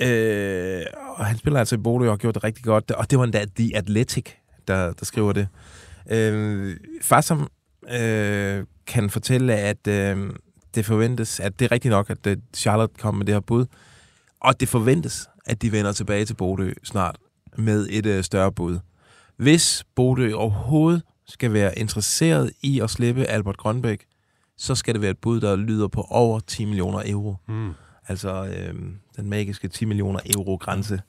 [0.00, 0.86] Øh,
[1.16, 2.90] og han spiller altså i Bodø og har gjort det rigtig godt.
[2.90, 4.26] Og det var endda The Athletic,
[4.68, 5.48] der, der skriver det.
[6.10, 7.48] Øh, Fassam
[8.00, 10.30] øh, kan fortælle, at øh,
[10.74, 13.66] det forventes, at det er rigtigt nok, at øh, Charlotte kommer med det her bud.
[14.40, 17.16] Og det forventes, at de vender tilbage til Bodø snart
[17.58, 18.78] med et øh, større bud.
[19.36, 24.04] Hvis Bodø overhovedet skal være interesseret i at slippe Albert Grønbæk,
[24.56, 27.36] så skal det være et bud, der lyder på over 10 millioner euro.
[27.48, 27.72] Mm.
[28.08, 28.74] Altså øh,
[29.16, 31.00] den magiske 10 millioner euro grænse.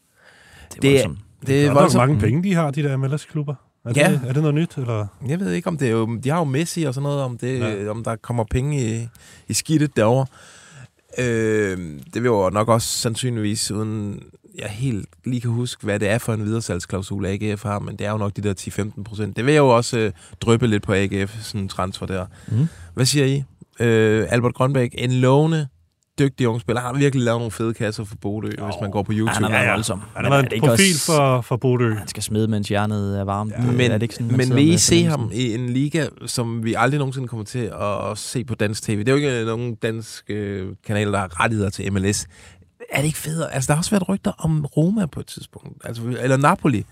[0.81, 1.19] Det er voldsomt.
[1.47, 2.07] det er er voldsomt.
[2.09, 3.55] mange penge, de har, de der MLS-klubber.
[3.85, 4.19] Er det, Ja.
[4.27, 5.07] er det noget nyt, eller?
[5.27, 6.15] Jeg ved ikke, om det er jo...
[6.23, 7.89] De har jo Messi og sådan noget, om, det, Ja.
[7.89, 9.07] om der kommer penge i,
[9.47, 10.25] i skidtet derovre.
[11.17, 11.77] Øh,
[12.13, 14.23] det vil jo nok også sandsynligvis, uden
[14.59, 18.07] jeg helt lige kan huske, hvad det er for en videresalgsklausul, AGF har, men det
[18.07, 18.53] er jo nok de der
[18.97, 19.37] 10-15 procent.
[19.37, 20.11] Det vil jo også øh,
[20.41, 22.25] drøbe lidt på AGF, sådan en transfer der.
[22.47, 22.67] Mm.
[22.93, 23.43] Hvad siger I?
[23.79, 25.67] Øh, Albert Grønbæk, en lovende,
[26.19, 26.81] dygtig ung spiller.
[26.81, 28.65] Han har virkelig lavet nogle fede kasser for Bodø, oh.
[28.65, 29.31] hvis man går på YouTube.
[29.31, 30.01] Han har været voldsom.
[30.15, 31.93] Han har været er det en profil også- for, for Bodø.
[31.93, 33.51] Han skal smide, mens hjernet er varmt.
[33.51, 36.63] Ja, Men, er det ikke sådan, men vil I se ham i en liga, som
[36.63, 38.99] vi aldrig nogensinde kommer til at, at se på dansk tv?
[38.99, 42.27] Det er jo ikke nogen dansk øh, kanal, der har rettigheder til MLS.
[42.91, 43.53] Er det ikke federe?
[43.53, 45.85] Altså, der har også været rygter om Roma på et tidspunkt.
[45.85, 46.85] Altså, eller Napoli.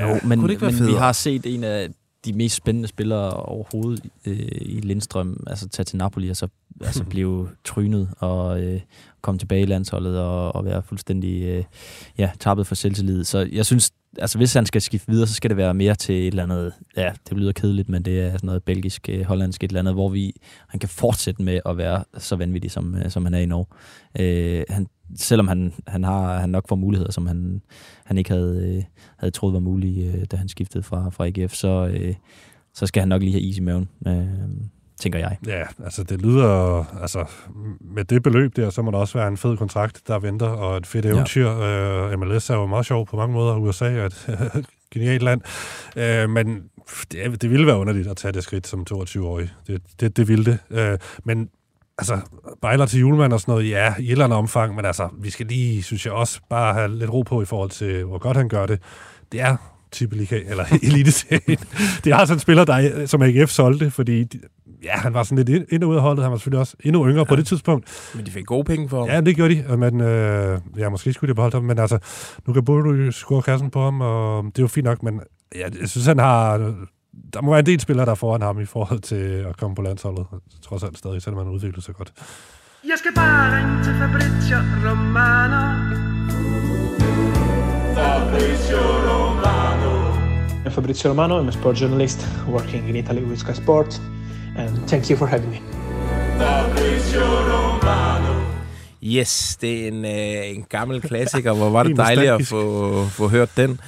[0.00, 1.88] Jo, men, Kunne det ikke være men vi har set en af
[2.28, 6.48] de mest spændende spillere overhovedet øh, i Lindstrøm, altså tage til Napoli og så
[6.80, 8.80] altså blive trynet og øh,
[9.20, 11.64] komme tilbage i landsholdet og, og være fuldstændig øh,
[12.18, 13.24] ja, tappet for selvtillid.
[13.24, 16.14] Så jeg synes, altså hvis han skal skifte videre, så skal det være mere til
[16.14, 19.64] et eller andet, ja, det lyder kedeligt, men det er sådan noget belgisk, øh, hollandsk
[19.64, 20.32] et eller andet, hvor vi,
[20.68, 23.66] han kan fortsætte med at være så vanvittig, som, øh, som han er i Norge.
[24.18, 24.86] Øh, han,
[25.16, 27.62] selvom han, han har han nok får muligheder, som han,
[28.04, 28.84] han ikke havde, øh,
[29.18, 32.14] havde troet var mulige, øh, da han skiftede fra, fra AGF, så, øh,
[32.74, 34.26] så skal han nok lige have is i maven, øh,
[35.00, 35.36] tænker jeg.
[35.46, 37.24] Ja, altså det lyder, altså
[37.80, 40.76] med det beløb der, så må der også være en fed kontrakt, der venter, og
[40.76, 41.48] et fedt eventyr.
[41.48, 42.14] Ja.
[42.14, 44.28] Uh, MLS er jo meget sjov på mange måder, USA er et
[44.94, 45.40] genialt land,
[46.28, 46.62] men
[47.12, 49.50] det, det ville være underligt at tage det skridt som 22-årig.
[49.66, 51.00] Det, det, det ville det.
[51.24, 51.48] Men
[51.98, 52.18] altså,
[52.62, 55.30] bejler til julemand og sådan noget, ja, i et eller andet omfang, men altså, vi
[55.30, 58.36] skal lige, synes jeg også, bare have lidt ro på i forhold til, hvor godt
[58.36, 58.80] han gør det.
[59.32, 59.56] Det er
[59.92, 61.58] Tippeliga, eller Eliteserien.
[62.04, 64.40] det er altså en spiller, der, som AGF solgte, fordi de-
[64.84, 66.22] ja, han var sådan lidt ind- og ud af holdet.
[66.24, 67.24] Han var selvfølgelig også endnu yngre ja.
[67.24, 68.12] på det tidspunkt.
[68.14, 69.08] Men de fik gode penge for ham.
[69.08, 71.98] Ja, det gjorde de, men øh, ja, måske skulle de have beholdt ham, men altså,
[72.46, 75.20] nu kan Bodo score kassen på ham, og det er jo fint nok, men
[75.54, 76.74] ja, jeg synes, han har...
[77.32, 79.76] Der må være en del spillere, der er foran ham i forhold til at komme
[79.76, 80.26] på landsholdet.
[80.62, 82.12] Trods alt stadig, selvom han udvikler sig godt.
[82.84, 85.64] Jeg skal bare ringe til Fabrizio Romano.
[87.94, 89.92] Fabrizio Romano.
[90.66, 91.42] I'm Fabrizio Romano.
[91.42, 94.00] I'm a sport journalist working in Italy with Sky Sport,
[94.56, 95.60] and thank you for having me.
[96.38, 98.40] Fabrizio Romano.
[99.02, 101.52] Yes, det er en, øh, en gammel klassiker.
[101.52, 103.80] Hvor var det dejligt at få, få hørt den.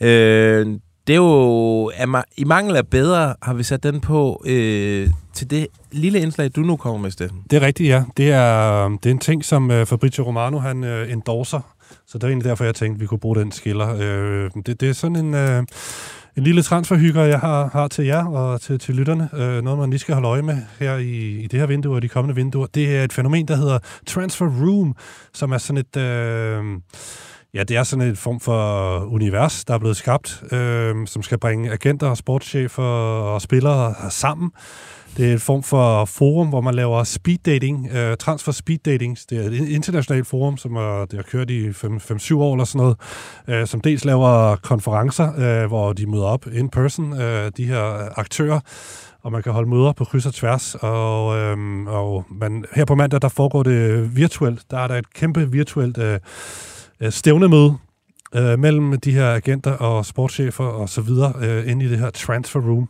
[0.00, 0.66] Øh,
[1.08, 1.92] det er jo...
[1.94, 6.20] Er man, I mangel af bedre har vi sat den på øh, til det lille
[6.20, 7.42] indslag, du nu kommer med, Steffen.
[7.50, 8.04] Det er rigtigt, ja.
[8.16, 11.60] Det er, øh, det er en ting, som øh, Fabrizio Romano han øh, endorser.
[12.06, 13.96] Så det er egentlig derfor, jeg tænkte, at vi kunne bruge den skiller.
[14.00, 15.62] Øh, det, det er sådan en, Øh,
[16.36, 19.28] en lille transferhygger, jeg har, har til jer og til, til lytterne.
[19.34, 22.02] Øh, noget, man lige skal holde øje med her i, i det her vindue og
[22.02, 22.66] de kommende vinduer.
[22.66, 24.96] Det er et fænomen, der hedder Transfer Room,
[25.34, 25.96] som er sådan et...
[25.96, 26.64] Øh,
[27.58, 31.38] Ja, det er sådan en form for univers, der er blevet skabt, øh, som skal
[31.38, 34.50] bringe agenter og sportschefer og spillere sammen.
[35.16, 39.26] Det er en form for forum, hvor man laver speed dating, øh, transfer speed datings.
[39.26, 42.78] Det er et internationalt forum, som er, det har kørt i 5-7 år eller sådan
[42.78, 42.96] noget,
[43.48, 48.18] øh, som dels laver konferencer, øh, hvor de møder op in person, øh, de her
[48.18, 48.60] aktører,
[49.22, 50.74] og man kan holde møder på kryds og tværs.
[50.74, 54.62] Og, øh, og man, her på mandag, der foregår det virtuelt.
[54.70, 56.18] Der er der et kæmpe virtuelt øh,
[57.00, 57.76] øh, stævnemøde
[58.34, 62.10] øh, mellem de her agenter og sportschefer og så videre øh, inde i det her
[62.10, 62.88] transfer room.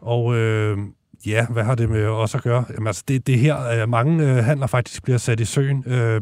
[0.00, 0.78] Og øh,
[1.26, 2.64] ja, hvad har det med os at gøre?
[2.74, 5.84] Jamen, altså, det, det her, øh, mange øh, handler faktisk bliver sat i søen.
[5.86, 6.20] Øh,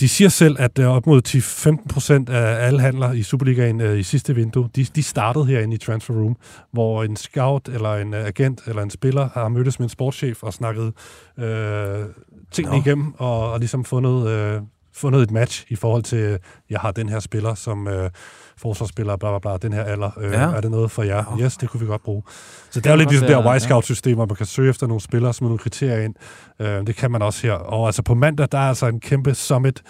[0.00, 3.98] de siger selv, at øh, op mod 10-15 procent af alle handler i Superligaen øh,
[3.98, 6.36] i sidste vindue, de, de startede herinde i Transfer Room,
[6.72, 10.42] hvor en scout eller en øh, agent eller en spiller har mødtes med en sportschef
[10.42, 10.92] og snakket
[11.38, 12.04] øh,
[12.50, 12.82] tingene Nå.
[12.82, 14.60] igennem og, og ligesom fundet, øh,
[14.98, 16.38] fundet et match i forhold til,
[16.70, 18.10] jeg har den her spiller som øh,
[18.58, 20.10] forsvarsspiller, bla bla bla, den her alder.
[20.20, 20.38] Øh, Ja.
[20.40, 21.38] Er det noget for jer?
[21.40, 22.22] Yes, det kunne vi godt bruge.
[22.70, 23.56] Så det er jo lidt ligesom det være, her ja.
[23.58, 26.14] Y-Scout-system, hvor man kan søge efter nogle spillere, som nogle kriterier ind.
[26.60, 27.52] Øh, det kan man også her.
[27.52, 29.82] Og altså på mandag, der er altså en kæmpe summit,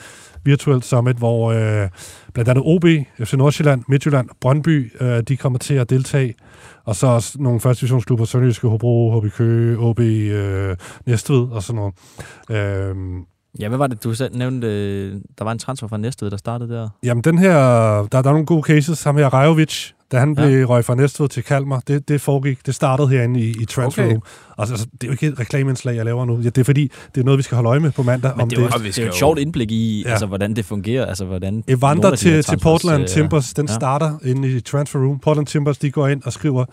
[0.45, 1.89] virtuelt summit, hvor øh,
[2.35, 2.85] blandt andet OB,
[3.27, 6.35] FC Nordsjælland, Midtjylland, Brøndby, øh, de kommer til at deltage.
[6.85, 11.77] Og så også nogle første divisionsklubber, Sønderjyske, Hobro, HB Køge, OB, øh, Næstved og sådan
[11.77, 11.95] noget.
[12.51, 12.97] Øh,
[13.61, 15.11] Ja, hvad var det, du selv nævnte?
[15.13, 16.89] Der var en transfer fra Næstved, der startede der.
[17.03, 17.53] Jamen, den her,
[18.13, 19.03] der, der er nogle gode cases.
[19.03, 20.43] Ham her, Rajovic, da han Ja.
[20.43, 20.49] ja.
[20.49, 24.03] blev røg fra Næstved til Kalmar, det, det foregik, det startede herinde i, i Transfer
[24.03, 24.13] Okay.
[24.13, 24.23] Room.
[24.59, 26.37] Altså, altså, det er jo ikke et reklameindslag, jeg laver nu.
[26.39, 28.33] Ja, det er fordi, det er noget, vi skal holde øje med på mandag.
[28.37, 30.11] Men det er, det er jo et sjovt indblik i, Ja.
[30.11, 31.07] altså, hvordan det fungerer.
[31.07, 33.75] Altså, hvordan Evander til, til Portland øh, Timbers, den ja.
[33.75, 35.19] starter inde i Transfer Room.
[35.19, 36.65] Portland Timbers, de går ind og skriver,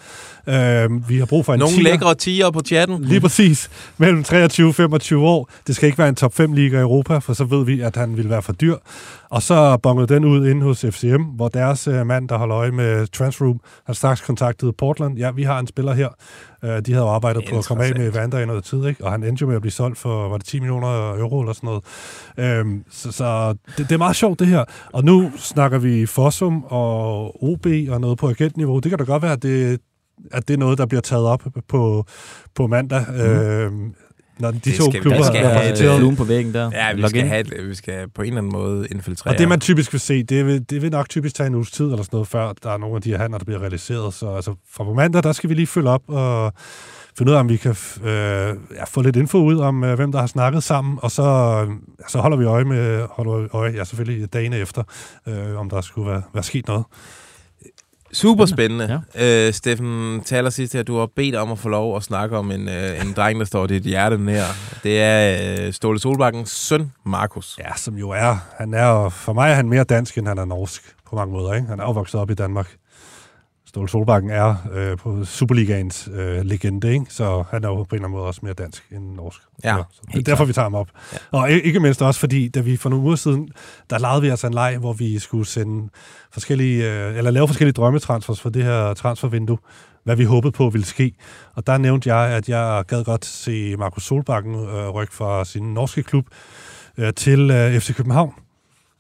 [0.48, 1.84] øh, vi har brug for en Nogle tier.
[1.84, 3.04] lækre tiger på chatten.
[3.04, 3.70] Lige præcis.
[3.98, 5.50] Mellem 23 og 25 år.
[5.68, 7.96] Det skal ikke være en top 5 liga i Europa, for så ved vi, at
[7.96, 8.76] han vil være for dyr.
[9.30, 12.72] Og så bongede den ud inde hos FCM, hvor deres øh, mand, der holder øje
[12.72, 15.18] med Transfer Room, har straks kontaktet Portland.
[15.18, 16.10] Ja, vi har en spiller her.
[16.64, 19.04] Øh, de havde jo arbejdet på at komme af med Evander i noget tid, ikke?
[19.06, 21.54] og han endte jo med at blive solgt for, var det 10 millioner euro eller
[21.54, 21.84] sådan noget.
[22.38, 24.64] Øhm, så så det, det er meget sjovt, det her.
[24.94, 28.80] Og nu snakker vi Fossum og OB og noget på agentniveau.
[28.80, 29.80] Det kan da godt være, at det,
[30.32, 32.06] at det er noget, der bliver taget op på,
[32.56, 33.06] på mandag.
[33.10, 33.16] Mm.
[33.16, 33.94] Øhm,
[34.40, 35.98] når de Det to skal, klubber vi skal er have repræsenteret.
[36.00, 36.72] fluen på væggen der.
[36.74, 37.28] Ja, vi Log skal, in.
[37.28, 39.34] have, et- vi skal på en eller anden måde infiltrere.
[39.34, 41.72] Og det, man typisk vil se, det vil, det vil nok typisk tage en uges
[41.72, 44.14] tid eller sådan noget, før der er nogle af de her handler, der bliver realiseret.
[44.14, 46.54] Så altså, fra på mandag, der skal vi lige følge op og
[47.18, 48.08] finde ud af, om vi kan øh,
[48.76, 51.24] ja, få lidt info ud om, øh, hvem der har snakket sammen, og så,
[51.68, 51.74] øh,
[52.10, 54.84] så holder vi øje med, holder vi øje, ja selvfølgelig dagene efter,
[55.28, 56.86] øh, om der skulle være, være sket noget.
[58.16, 59.02] Super spændende.
[59.16, 59.48] Ja.
[59.48, 62.52] Øh, Steffen, til allersidst her, du har bedt om at få lov at snakke om
[62.52, 64.44] en, øh, en dreng, der står dit hjerte nær.
[64.84, 67.58] Det er øh, Ståle Solbakkens søn, Markus.
[67.60, 70.46] Ja, som jo er, han er for mig er han mere dansk, end han er
[70.46, 71.54] norsk, på mange måder.
[71.54, 71.68] Ikke?
[71.68, 72.76] Han er jo vokset op i Danmark.
[73.76, 77.06] Ståle Solbakken er øh, på Superligaens øh, legende, ikke?
[77.10, 79.42] så han er jo på en eller anden måde også mere dansk end norsk.
[79.64, 80.48] Ja, så, så det er derfor, klart.
[80.48, 80.88] vi tager ham op.
[81.14, 81.18] Ja.
[81.32, 83.50] Og ikke mindst også, fordi da vi for nogle uger siden,
[83.90, 85.90] der lavede vi altså en leg, hvor vi skulle sende
[86.32, 89.58] forskellige, øh, eller lave forskellige drømmetransfers for det her transfervindue,
[90.04, 91.14] hvad vi håbede på ville ske.
[91.54, 95.74] Og der nævnte jeg, at jeg gad godt se Markus Solbakken øh, rykke fra sin
[95.74, 96.26] norske klub
[96.98, 98.34] øh, til øh, FC København.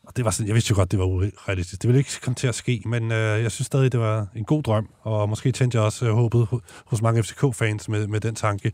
[0.07, 1.81] Og det var sådan, jeg vidste jo godt, det var urealistisk.
[1.81, 4.43] Det ville ikke komme til at ske, men øh, jeg synes stadig, det var en
[4.45, 8.19] god drøm, og måske tændte jeg også øh, håbet ho- hos mange FCK-fans med, med
[8.19, 8.71] den tanke.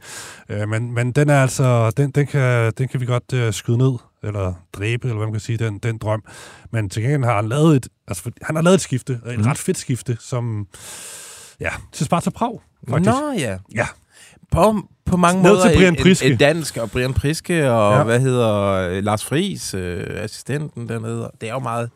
[0.50, 3.78] Øh, men, men den er altså, den, den, kan, den kan vi godt øh, skyde
[3.78, 3.92] ned,
[4.24, 6.24] eller dræbe, eller hvad man kan sige, den, den drøm.
[6.72, 9.48] Men til gengæld har han lavet et, altså, han har lavet et skifte, et Mhm.
[9.48, 10.68] ret fedt skifte, som,
[11.60, 13.10] ja, til Sparta Prag, faktisk.
[13.12, 13.58] Nå ja.
[13.76, 13.88] Ja.
[14.52, 14.76] På,
[15.06, 16.26] på mange Ned måder til Brian Priske.
[16.26, 18.04] Et, et dansk, og Brian Priske, og Ja.
[18.04, 18.54] hvad hedder
[18.90, 21.30] øh, Lars Friis, øh, assistenten dernede.
[21.42, 21.90] Det er jo meget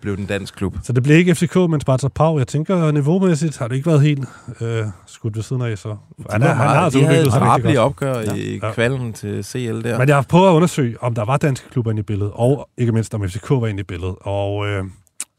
[0.00, 0.76] blevet en dansk klub.
[0.82, 2.38] Så det bliver ikke FCK, men Sparta Prag.
[2.38, 4.28] Jeg tænker, niveaumæssigt har det ikke været helt
[4.60, 5.96] øh, skudt ved siden af, så
[6.30, 7.78] han, var meget, altså de havde udviklet et sig rigtig godt.
[7.78, 8.34] opgør ja.
[8.34, 8.72] i Ja.
[8.72, 9.98] kvalden til CL der.
[9.98, 12.68] Men jeg har prøvet at undersøge, om der var danske klubber inde i billedet, og
[12.78, 14.14] ikke mindst om FCK var inde i billedet.
[14.20, 14.84] Og øh,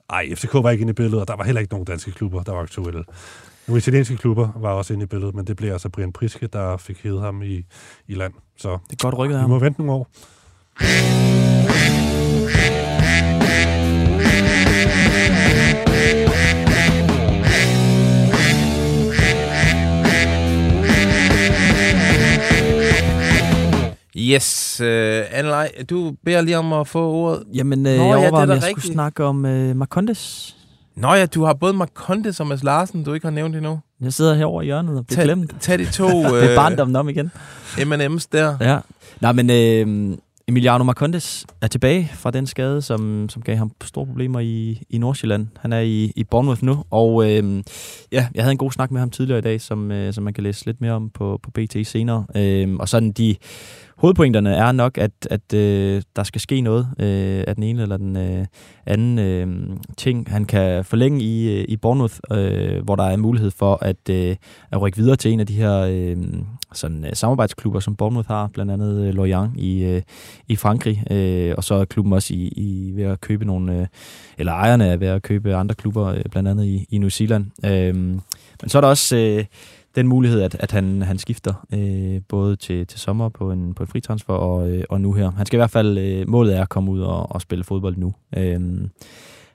[0.10, 2.44] ej, FCK var ikke inde i billedet, og der var heller ikke nogen danske klubber,
[2.44, 3.04] der var aktuelle.
[3.68, 6.78] Nogle italienske klubber var også inde i billedet, men det blev altså Brian Priske, der
[6.78, 7.66] fik hævet ham i,
[8.08, 8.34] i land.
[8.58, 9.50] Så Det er godt rykket af vi ham.
[9.50, 10.08] må vente nogle år.
[24.18, 27.44] Yes, øh, Annelej, du beder lige om at få ordet.
[27.54, 28.94] Jamen, øh, Nå, jeg ja, er overvejer, om da jeg skulle rigtigt.
[28.94, 30.56] snakke om øh, Marcondes.
[30.98, 33.80] Nå ja, du har både Marcondes og Mads Larsen, du ikke har nævnt endnu.
[34.02, 35.56] Jeg sidder herovre i hjørnet og bliver Tag- glemt.
[35.60, 37.32] tag de to, det er øh, barndommen om igen.
[37.78, 38.58] M&M's der.
[38.62, 38.80] Ja.
[39.22, 40.18] Nej, men øh,
[40.48, 44.98] Emiliano Marcondes er tilbage fra den skade, som, som gav ham store problemer i, i
[44.98, 45.48] Nordsjælland.
[45.60, 47.64] Han er i, i Bournemouth nu, og øh,
[48.12, 50.34] ja, jeg havde en god snak med ham tidligere i dag, som, øh, som man
[50.34, 52.26] kan læse lidt mere om på, på BT senere.
[52.36, 53.36] Øh, og sådan de
[54.06, 57.98] hovedpointerne er nok, at, at øh, der skal ske noget øh, af den ene eller
[57.98, 58.46] den øh,
[58.86, 60.32] anden øh, ting.
[60.32, 64.36] Han kan forlænge i, øh, i Bournemouth, øh, hvor der er mulighed for at, øh,
[64.72, 66.18] at rykke videre til en af de her øh,
[66.74, 70.02] sådan, øh, samarbejdsklubber, som Bournemouth har, blandt andet øh, Lorient i, øh,
[70.48, 73.88] i Frankrig, øh, og så er klubben også i, i ved at købe nogle, øh,
[74.38, 77.46] eller ejerne er ved at købe andre klubber, øh, blandt andet i, i New Zealand.
[77.66, 77.96] Øh,
[78.62, 79.46] men så er der også øh,
[79.96, 83.84] den mulighed, at, at han, han skifter øh, både til, til sommer på en, på
[83.84, 85.32] en fritransfer og, øh, og nu her.
[85.32, 87.98] Han skal i hvert fald, øh, målet er at komme ud og, og spille fodbold
[87.98, 88.14] nu.
[88.38, 88.62] Øh,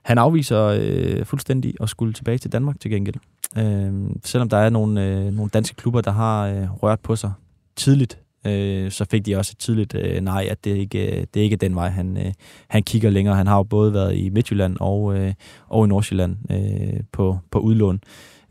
[0.01, 3.15] han afviser øh, fuldstændig at skulle tilbage til Danmark til gengæld.
[3.57, 7.31] Øh, selvom der er nogle, øh, nogle danske klubber, der har øh, rørt på sig
[7.75, 11.39] tidligt, øh, så fik de også et tidligt øh, nej, at det ikke, øh, det
[11.39, 12.33] er ikke den vej, han, øh,
[12.67, 13.35] han kigger længere.
[13.35, 15.33] Han har jo både været i Midtjylland og, øh,
[15.67, 18.01] og i Nordsjælland øh, på, på udlån,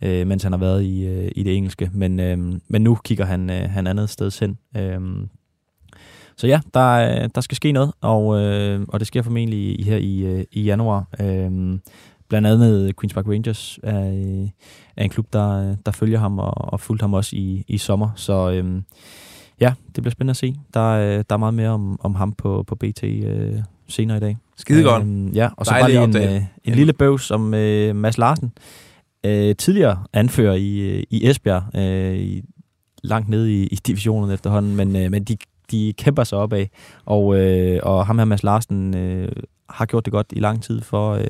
[0.02, 1.90] øh, mens han har været i, øh, i det engelske.
[1.92, 2.38] Men, øh,
[2.68, 4.58] men nu kigger han, øh, han andet sted hen.
[4.76, 5.00] Øh,
[6.36, 9.96] så ja, der, er- der skal ske noget, og, øh, og det sker formentlig her
[9.96, 11.04] i, øh, i januar.
[11.20, 11.78] Øh,
[12.28, 14.48] blandt andet Queen's Park Rangers er, øh,
[14.96, 18.10] er en klub, der, der følger ham og, og fulgte ham også i, i sommer.
[18.16, 18.82] Så øh,
[19.60, 20.54] ja, det bliver spændende at se.
[20.74, 23.54] Der, er- der er meget mere om, om ham på, på BT øh,
[23.88, 24.36] senere i dag.
[24.56, 25.02] Skidegodt.
[25.02, 28.18] Øhm, ja, og så Dejlig bare lige en, øh, en lille bøvs om øh, Mads
[28.18, 28.52] Larsen.
[29.24, 32.42] Øh, tidligere anfører i, øh, i Esbjerg, øh, i,
[33.02, 35.36] langt nede i, i divisionen efterhånden, men, øh, men de,
[35.70, 36.66] de kæmper sig opad.
[37.04, 39.32] Og, øh, og ham her, Mads Larsen, øh,
[39.68, 41.26] har gjort det godt i lang tid for, øh,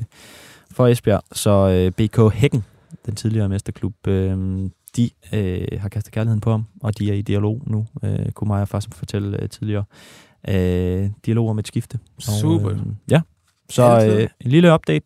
[0.71, 1.21] for Esbjerg.
[1.31, 2.63] Så øh, BK Hækken,
[3.05, 7.21] den tidligere mesterklub, øh, de øh, har kastet kærligheden på ham, og de er i
[7.21, 9.83] dialog nu, øh, kunne Maja faktisk fortælle øh, tidligere.
[10.47, 11.99] Øh, dialog om et skifte.
[12.17, 12.71] Og, Super.
[12.71, 12.77] Øh,
[13.11, 13.21] ja,
[13.69, 15.05] så øh, en lille update.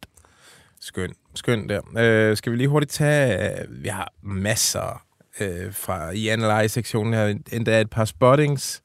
[0.80, 1.82] Skøn, skøn der.
[1.98, 3.50] Øh, skal vi lige hurtigt tage...
[3.50, 5.02] Øh, vi har masser
[5.40, 7.36] øh, fra i Analyze-sektionen her.
[7.52, 8.82] Endda et par spottings.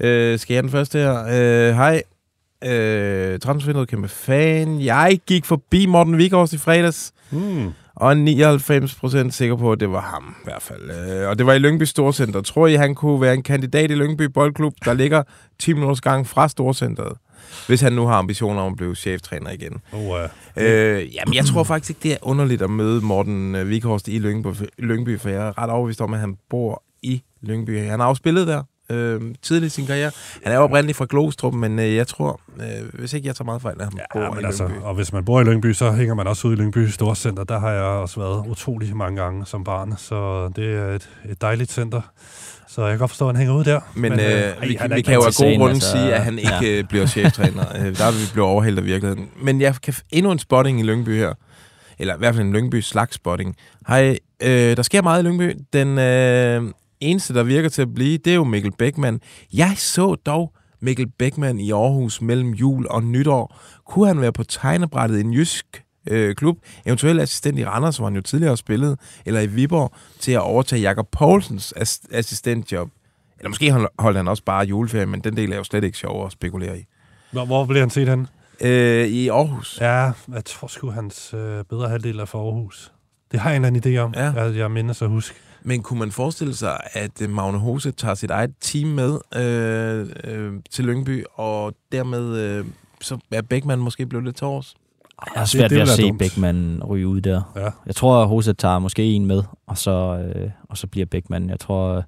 [0.00, 1.24] Øh, skal jeg den første her?
[1.30, 2.02] Øh, hej.
[2.64, 4.80] Øh, Transfervinduet kæmpe fan.
[4.80, 7.12] Jeg gik forbi Morten Vikhorst i fredags.
[7.30, 7.72] Mm.
[7.94, 10.90] Og er 99% sikker på, at det var ham i hvert fald.
[10.90, 12.40] Øh, og det var i Lyngby Storcenter.
[12.40, 15.22] Tror I, han kunne være en kandidat i Lyngby Boldklub, der ligger
[15.58, 17.12] 10 minutters gang fra Storcenteret?
[17.66, 19.80] Hvis han nu har ambitioner om at blive cheftræner igen.
[19.92, 20.16] Oh, uh.
[20.56, 24.18] Øh, jamen, jeg tror faktisk ikke, det er underligt at møde Morten øh, Vikhorst i
[24.18, 27.84] Lyngby, Lyngby, for jeg er ret overbevist om, at han bor i Lyngby.
[27.88, 30.10] Han har også spillet der øh, tidligt i sin karriere.
[30.44, 33.62] Han er oprindeligt fra Glostrup, men øh, jeg tror, øh, hvis ikke jeg tager meget
[33.62, 34.82] fejl, at han ja, bor Ja, i men altså, Lyngby.
[34.82, 37.44] og hvis man bor i Lyngby, så hænger man også ud i Lyngby Storcenter.
[37.44, 41.40] Der har jeg også været utrolig mange gange som barn, så det er et, et
[41.40, 42.00] dejligt center.
[42.68, 43.80] Så jeg kan godt forstå, at han hænger ud der.
[43.94, 45.90] Men, men øh, ej, vi, er vi kan jo af gode grunde altså.
[45.90, 46.74] sige, at han ikke Ja.
[46.76, 46.82] ja.
[46.82, 47.64] bliver cheftræner.
[47.78, 49.28] Øh, der er vi blevet overhældt af virkeligheden.
[49.42, 51.32] Men jeg kan endnu en spotting i Lyngby her.
[51.98, 53.56] Eller i hvert fald en Lyngby slags spotting.
[53.88, 55.56] Hej, øh, der sker meget i Lyngby.
[55.72, 56.62] Den øh,
[57.00, 59.20] eneste, der virker til at blive, det er jo Mikkel Beckmann.
[59.52, 63.56] Jeg så dog Mikkel Beckmann i Aarhus mellem jul og nytår.
[63.86, 65.66] Kunne han være på tegnebrættet i en jysk
[66.10, 69.92] øh, klub, eventuelt assistent i Randers, hvor han jo tidligere har spillet, eller i Viborg,
[70.20, 72.88] til at overtage Jakob Poulsens as- assistentjob.
[73.38, 75.98] Eller måske hold- holdt han også bare juleferie, men den del er jo slet ikke
[75.98, 76.84] sjov at spekulere i.
[77.32, 78.26] Hvor, hvor bliver han set han?
[78.60, 79.78] øh, i Aarhus.
[79.80, 82.92] Ja, jeg tror sgu, hans øh, bedre halvdel er for Aarhus.
[83.32, 84.42] Det har jeg en eller anden idé om, Ja.
[84.44, 85.34] jeg, jeg minder så huske.
[85.62, 90.06] Men kunne man forestille sig, at øh, Magne Hose tager sit eget team med øh,
[90.24, 92.64] øh, til Lyngby, og dermed øh,
[93.00, 94.74] så er Bækman måske blevet lidt til års?
[95.34, 97.42] Jeg har svært ved at se Bækman ryge ud der.
[97.56, 97.68] Ja.
[97.86, 101.50] Jeg tror, at Hose tager måske en med, og så, øh, og så bliver Bækman.
[101.50, 102.02] Jeg tror, øh,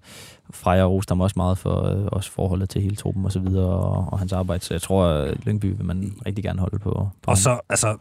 [0.55, 3.67] Freja roste ham også meget for øh, også forholdet til hele truppen og så videre,
[3.69, 4.65] og, og hans arbejde.
[4.65, 7.09] Så jeg tror, at Lyngby vil man rigtig gerne holde på.
[7.23, 7.97] på Og så, altså,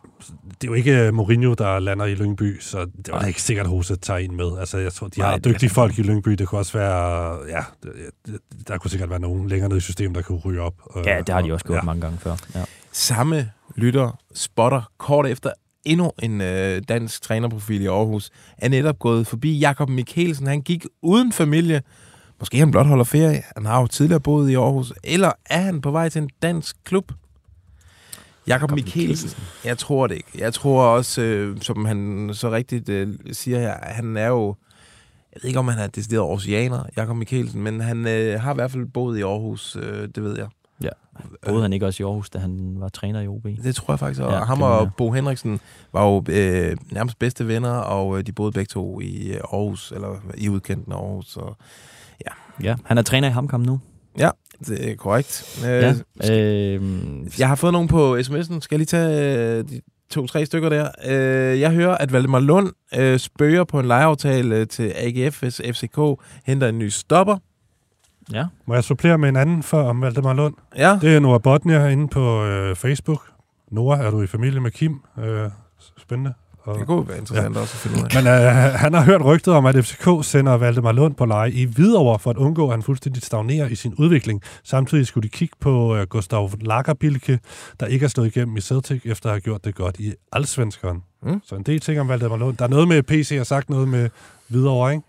[0.46, 3.42] det er jo ikke øh, Mourinho, der lander i Lyngby, så det var da ikke
[3.42, 4.58] sikkert, at Hose tager en med.
[4.60, 6.32] Altså, jeg tror, de Nej, har det- dygtige folk i Lyngby.
[6.32, 7.92] Det kunne også være, ja, det-
[8.26, 10.74] det- der kunne sikkert være nogen længere nede i systemet, der kunne ryge op.
[10.98, 11.82] Øh, Ja, det har de også gjort ja.
[11.82, 12.36] mange gange før.
[12.56, 12.64] Ja.
[12.92, 13.50] Samme
[13.80, 15.52] lytter spotter kort efter
[15.86, 20.48] endnu en øh, dansk trænerprofil i Aarhus, er netop gået forbi Jakob Mikkelsen.
[20.48, 21.82] Han gik uden familie.
[22.40, 23.44] Måske han blot holder ferie.
[23.56, 24.94] Han har jo tidligere boet i Aarhus.
[25.04, 27.12] Eller er han på vej til en dansk klub?
[28.48, 29.30] Jakob Mikkelsen.
[29.66, 30.32] Jeg tror det ikke.
[30.36, 34.56] Jeg tror også, øh, som han så rigtigt øh, siger her, han er jo...
[35.34, 38.56] Jeg ved ikke, om han er decideret oceaner, Jakob Mikkelsen, men han øh, har i
[38.56, 40.48] hvert fald boet i Aarhus, øh, det ved jeg.
[40.84, 40.90] Ja.
[41.48, 43.44] Boede han ikke også i Aarhus, da han var træner i OB?
[43.64, 44.22] Det tror jeg faktisk.
[44.22, 45.60] Og Ja, ham og Bo Henriksen
[45.94, 49.92] var jo øh, nærmest bedste venner, og øh, de boede begge to i øh, Aarhus,
[49.92, 51.26] eller i udkanten af Aarhus.
[51.32, 51.54] Så,
[52.26, 52.32] ja.
[52.64, 53.80] Ja, han er træner i Hamkamp nu.
[54.18, 54.30] ja,
[54.68, 55.60] det er korrekt.
[55.68, 56.82] Øh, Ja, øh,
[57.40, 58.60] jeg har fået nogen på sms'en.
[58.60, 60.90] Skal jeg lige tage øh, de to-tre stykker der?
[61.08, 65.62] Øh, jeg hører, at Valdemar Lund øh, spørger på en lejeaftale øh, til AGF, hvis
[65.74, 66.00] FCK
[66.46, 67.38] henter en ny stopper.
[68.34, 68.46] Ja.
[68.66, 70.54] Må jeg supplere med en anden for om Valdemar Lund?
[70.78, 70.98] Ja.
[71.02, 73.22] Det er Nora Botnia inde på øh, Facebook.
[73.72, 75.02] Nora, er du i familie med Kim?
[75.20, 75.50] Øh,
[75.98, 76.34] spændende.
[76.64, 78.24] Og, Det kunne være interessant også at finde ud af.
[78.24, 81.66] Men øh, han har hørt rygtet om, at FCK sender Valdemar Lund på leje i
[81.66, 84.42] Hvidovre for at undgå, at han fuldstændig stagnerer i sin udvikling.
[84.64, 87.40] Samtidig skulle de kigge på øh, Gustav Lagerbilke,
[87.80, 91.04] der ikke er stået igennem i Celtic, efter at have gjort det godt i Allsvenskeren.
[91.24, 91.42] Mm.
[91.46, 92.58] Så en del ting om Valdemar Lund.
[92.58, 94.10] Der er noget med PC, har sagt noget med
[94.48, 95.04] Hvidovre, ikke?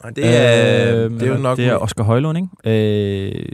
[0.00, 1.56] Og det er, Øh, det er jo nok...
[1.56, 2.48] Det er Oscar Højlund, ikke?
[3.34, 3.46] Øh,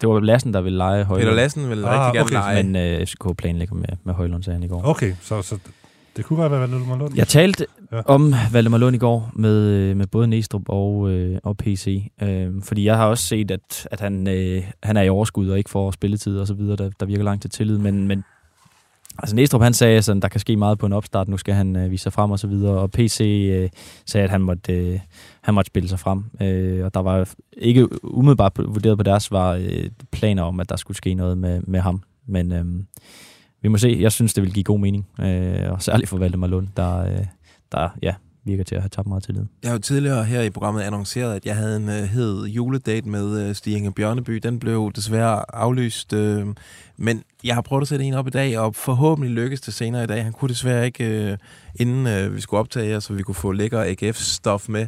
[0.00, 1.26] det var Lassen, der ville lege Højlund.
[1.28, 2.52] Peter Lassen ville Ah, rigtig gerne okay.
[2.54, 2.62] lege.
[2.62, 4.80] Men øh, FCK planlægger med, med Højlund, sagde han i går.
[4.84, 5.56] Okay, så, så
[6.16, 7.12] det kunne godt være Valdemar Lund.
[7.16, 7.96] Jeg talte Ja.
[7.96, 8.02] ja.
[8.06, 12.10] om Valdemar Lund i går med, øh, med både Næstrup og, øh, og PC.
[12.22, 15.58] Øh, fordi jeg har også set, at, at han, øh, han er i overskud og
[15.58, 16.76] ikke får spilletid og så videre.
[16.76, 17.78] Der, der virker langt til tillid.
[17.78, 18.24] Men, men
[19.18, 21.28] altså Næstrup han sagde, at der kan ske meget på en opstart.
[21.28, 22.78] Nu skal han øh, vise sig frem og så videre.
[22.78, 23.20] Og PC
[23.52, 23.70] øh,
[24.06, 25.00] sagde, at han måtte, øh,
[25.40, 26.24] han måtte spille sig frem.
[26.42, 30.76] Øh, og der var ikke umiddelbart vurderet på deres var øh, planer om, at der
[30.76, 32.02] skulle ske noget med, med ham.
[32.26, 32.64] Men øh,
[33.62, 33.96] vi må se.
[34.00, 35.06] Jeg synes, det vil give god mening.
[35.20, 37.26] Øh, og særligt for Valdemar Lund, der, øh,
[37.72, 39.44] der ja, virker til at have tabt meget tillid.
[39.62, 43.08] Jeg har jo tidligere her i programmet annonceret, at jeg havde en uh, hed juledate
[43.08, 44.36] med uh, Stig Inge Bjørneby.
[44.36, 46.48] Den blev desværre aflyst, uh,
[46.96, 50.04] men jeg har prøvet at sætte en op i dag, og forhåbentlig lykkes det senere
[50.04, 50.24] i dag.
[50.24, 51.38] Han kunne desværre ikke, uh,
[51.80, 54.86] inden uh, vi skulle optage her, så vi kunne få lækker AGF-stof med.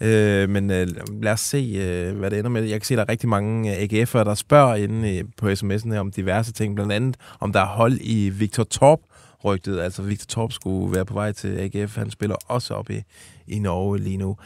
[0.00, 2.62] Uh, men uh, lad os se, uh, hvad det ender med.
[2.62, 5.92] Jeg kan se, at der er rigtig mange AGF'ere, der spørger inde uh, på sms'en
[5.92, 6.74] her om diverse ting.
[6.74, 9.00] Blandt andet, om der er hold i Victor Torp
[9.44, 9.80] rygtet.
[9.80, 11.96] Altså, Victor Torp skulle være på vej til AGF.
[11.96, 13.02] Han spiller også op i,
[13.46, 14.36] i Norge lige nu.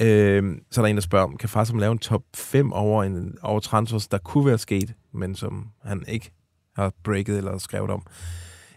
[0.00, 3.04] Øh, så er der en, der spørger, kan far som lave en top 5 over,
[3.04, 6.30] en, over transfers, der kunne være sket, men som han ikke
[6.76, 8.02] har breaket eller skrevet om.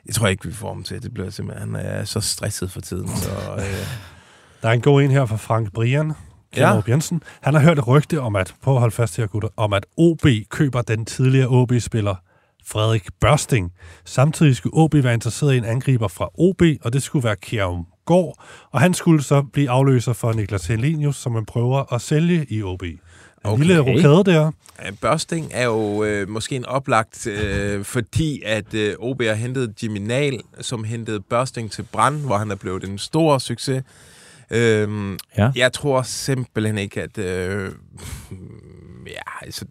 [0.05, 1.03] Jeg tror ikke, vi får ham til.
[1.03, 3.07] Det bliver simpelthen, han er så stresset for tiden.
[3.07, 3.87] Så, øh,
[4.61, 6.13] Der er en god en her fra Frank Brian.
[6.55, 6.73] Ja.
[6.73, 6.81] Ja.
[6.87, 7.23] Jensen.
[7.41, 10.81] Han har hørt et rygte om, at, på fast her, gutter, om at OB køber
[10.81, 12.15] den tidligere OB-spiller
[12.67, 13.71] Frederik Børsting.
[14.05, 17.85] Samtidig skulle OB være interesseret i en angriber fra OB, og det skulle være Kjærum
[18.05, 22.45] Gård, og han skulle så blive afløser for Niklas Helenius, som man prøver at sælge
[22.49, 22.83] i OB.
[22.83, 22.99] En
[23.43, 23.63] okay.
[23.63, 24.51] lille rokade der.
[25.01, 29.97] Børsting er jo øh, måske en oplagt, øh, fordi at øh, OB har hentet Jimmy
[29.97, 33.83] Nahl, som hentede Børsting til Brand, hvor han er blevet en stor succes.
[34.51, 35.51] Øhm, Ja.
[35.55, 37.17] Jeg tror simpelthen ikke, at...
[37.17, 37.71] Øh,
[39.15, 39.65] ja, altså.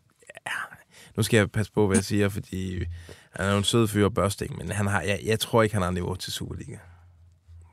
[1.17, 2.85] Nu skal jeg passe på, hvad jeg siger, fordi
[3.33, 5.83] han er jo en sød fyr, Børsting, men han har, jeg, jeg tror ikke, han
[5.83, 6.77] har niveau til Superliga.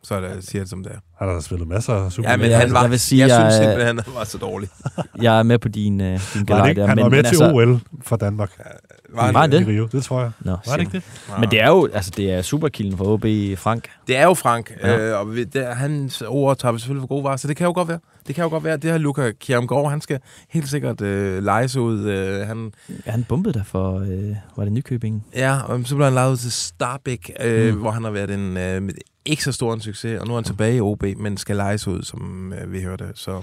[0.04, 1.00] Så er det, jeg siger det som det er.
[1.22, 2.38] Han har da spillet masser af Ja, Superliga.
[2.38, 4.70] men han var, jeg vil sige, jeg, jeg synes er- simpelthen, han var så dårlig.
[5.22, 6.88] Jeg er med på din, øh, din han, galej der.
[6.88, 8.52] han men, var med men til altså, OL for Danmark.
[9.14, 9.68] Var han Var han I det?
[9.68, 10.32] Rio, det tror jeg.
[10.40, 11.04] Nå, var det ikke det?
[11.40, 13.26] Men det er jo altså, det er superkilden for OB
[13.58, 13.86] Frank.
[14.08, 14.92] Det er jo Frank, Ja.
[14.92, 15.00] ja.
[15.12, 17.66] øh, og vi- det, hans ord tager vi selvfølgelig for gode varer, så det kan
[17.66, 18.00] jo godt være.
[18.28, 20.20] Det kan jo godt være, det her Luca Kjermgaard, han skal
[20.50, 22.00] helt sikkert øh, lejes ud.
[22.06, 22.72] Øh, han,
[23.06, 25.26] Ja, han bumpede der for, øh, var det Nykøbing?
[25.36, 27.74] ja, og så blev han lejet ud til Starbæk, øh, Mm.
[27.76, 27.82] mm.
[27.82, 28.94] hvor han har været en øh, med
[29.26, 31.88] ikke så stor en succes, og nu er han tilbage i OB, men skal lejes
[31.88, 33.06] ud, som øh, vi hørte.
[33.16, 33.42] Så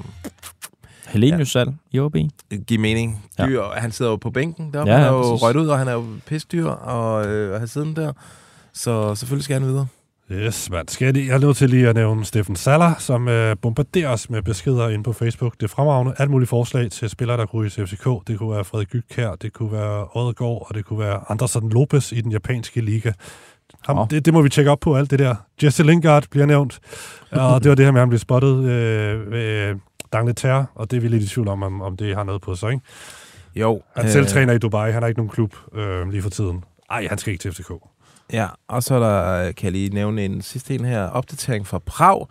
[1.09, 2.17] Helenius salg i OB.
[2.67, 3.25] Giver mening.
[3.47, 3.81] Dyr, ja.
[3.81, 4.93] Han sidder jo på bænken deroppe.
[4.93, 5.43] Ja, Ja, ja, han er jo præcis.
[5.43, 8.13] røget ud, og han er jo pisdyr og øh, har siddet der.
[8.73, 9.87] Så selvfølgelig skal han videre.
[10.33, 10.89] Yes, mand.
[10.89, 14.09] Skal jeg, lige- jeg er nødt til lige at nævne Steffen Saller, som øh, bombarderer
[14.09, 15.55] os med beskeder inde på Facebook.
[15.55, 16.15] Det er fremragende.
[16.19, 18.05] Alt mulige forslag til spillere, der kunne i FCK.
[18.27, 22.13] Det kunne være Frederik Gytkær, det kunne være Odegaard, og det kunne være Andersen Lopez
[22.13, 23.13] i den japanske liga.
[23.87, 24.07] Ham, Åh.
[24.11, 25.35] det, det, må vi tjekke op på, alt det der.
[25.63, 26.81] Jesse Lingard bliver nævnt,
[27.31, 29.75] og det var det her med, at han blev spottet øh, ved
[30.13, 32.55] Dangleterre, og det er vi lidt i tvivl om, om, om det har noget på
[32.55, 32.85] sig, ikke?
[33.55, 33.83] Jo.
[33.97, 36.65] Han øh, selv træner i Dubai, han har ikke nogen klub øh, lige for tiden.
[36.91, 37.73] Ej, han skal ikke til FCK.
[38.33, 41.79] Ja, og så er der, kan jeg lige nævne en sidste en her, opdatering fra
[41.79, 42.27] Prag.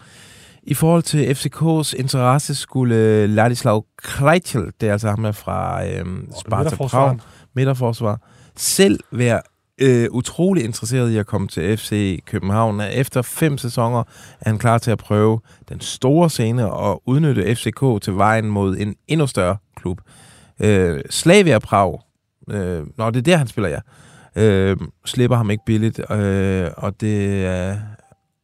[0.63, 6.05] I forhold til FCK's interesse skulle Ladislav Krejtjel, det er altså ham der fra øh,
[6.39, 7.19] Sparta Prag,
[7.53, 8.19] midterforsvar,
[8.55, 9.41] selv være
[9.81, 12.81] øh, utrolig interesseret i at komme til FC København.
[12.81, 13.99] Efter fem sæsoner
[14.39, 18.77] er han klar til at prøve den store scene og udnytte FCK til vejen mod
[18.77, 20.01] en endnu større klub.
[20.59, 21.99] Øh, Slavia Prag,
[22.49, 23.79] øh, nå, det er der, han spiller, ja.
[24.35, 27.77] Øh, slipper ham ikke billigt, øh, og det er...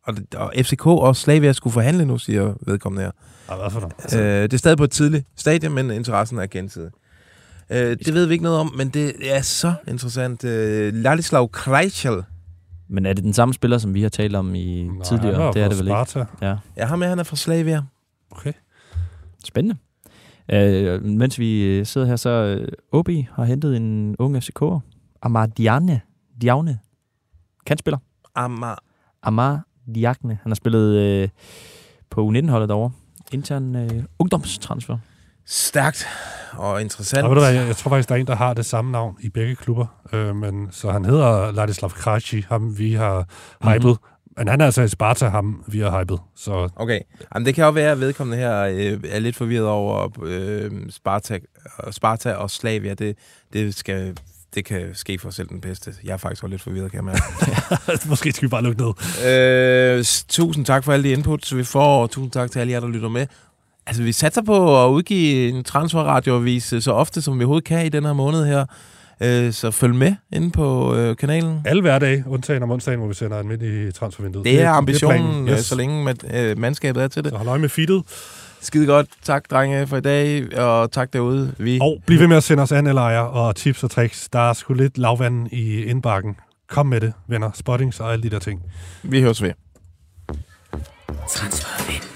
[0.06, 3.12] Og, og FCK og Slavia skulle forhandle nu, siger vedkommende her.
[3.50, 3.94] Ja, hvad for noget?
[4.00, 6.92] Altså, Øh, det er stadig på et tidligt stadie, men interessen er gensidig.
[7.70, 10.44] Øh, det ved vi ikke noget om, men det er så interessant.
[10.44, 12.24] Øh, Ladislav Krejčel.
[12.88, 15.34] Men er det den samme spiller, som vi har talt om i Nej, tidligere?
[15.36, 16.12] han var det er fra det vel ikke.
[16.12, 16.46] Sparta.
[16.48, 16.58] Ja.
[16.78, 17.82] Ja, ham er, han er fra Slavia.
[18.32, 18.54] Okay.
[19.46, 19.78] Spændende.
[20.52, 24.80] Øh, mens vi øh, sidder her, så øh, OB har hentet en ung FCK'er.
[25.22, 26.02] Amar Diane.
[26.42, 26.80] Diagne.
[27.66, 27.98] Kantspiller.
[28.36, 28.84] Amar.
[29.24, 30.40] Amar Diagne.
[30.44, 31.30] Han har spillet øh,
[32.10, 32.92] på U19-holdet derovre.
[33.32, 34.98] Intern øh, ungdomstransfer.
[35.48, 36.08] Stærkt
[36.52, 37.24] og interessant.
[37.24, 38.92] Og ved du hvad, jeg, jeg tror faktisk, der er en, der har det samme
[38.92, 39.86] navn i begge klubber.
[40.14, 43.26] Øh, men, så han hedder Ladislav Krejci, ham vi har
[43.64, 43.72] Mhm.
[43.72, 43.98] hypet.
[44.38, 46.20] Men han er altså i Sparta, ham vi har hypet.
[46.36, 47.00] Så Okay.
[47.36, 51.40] Jamen, det kan jo være, at vedkommende her øh, er lidt forvirret over øh, Sparta,
[51.92, 52.94] Sparta og Slavia.
[52.94, 53.18] Det,
[53.54, 54.18] det, skal,
[54.56, 55.94] det kan ske for selv den bedste.
[56.04, 58.08] Jeg er faktisk også lidt forvirret, kan jeg mærke.
[58.10, 58.94] måske skal vi bare lukke ned.
[60.00, 62.80] Øh, tusind tak for alle de inputs, vi får, og tusind tak til alle jer,
[62.80, 63.28] der lytter med.
[63.88, 67.86] Altså, vi satser på at udgive en transferradioavis øh, så ofte, som vi overhovedet kan
[67.86, 68.66] i den her måned her.
[69.22, 71.62] Øh, så følg med inde på øh, kanalen.
[71.66, 74.46] Alle hverdage, undtagen om onsdagen, hvor vi sender en midt i transfervinduet.
[74.46, 75.48] Det er ambitionen, planen.
[75.48, 75.66] yes.
[75.66, 77.32] så længe med, øh, mandskabet er til det.
[77.32, 78.04] Så hold øje med feedet.
[78.62, 79.08] Skide godt.
[79.24, 81.54] Tak, drenge, for i dag, og tak derude.
[81.58, 81.80] Vi...
[81.82, 84.30] Og bliv ved med at sende os anelejre og tips og tricks.
[84.34, 86.36] Der er sgu lidt lavvand i indbakken.
[86.70, 87.52] Kom med det, venner.
[87.54, 88.62] Spottings og alle de der ting.
[89.04, 89.52] Vi høres ved.
[91.30, 92.13] Transfer.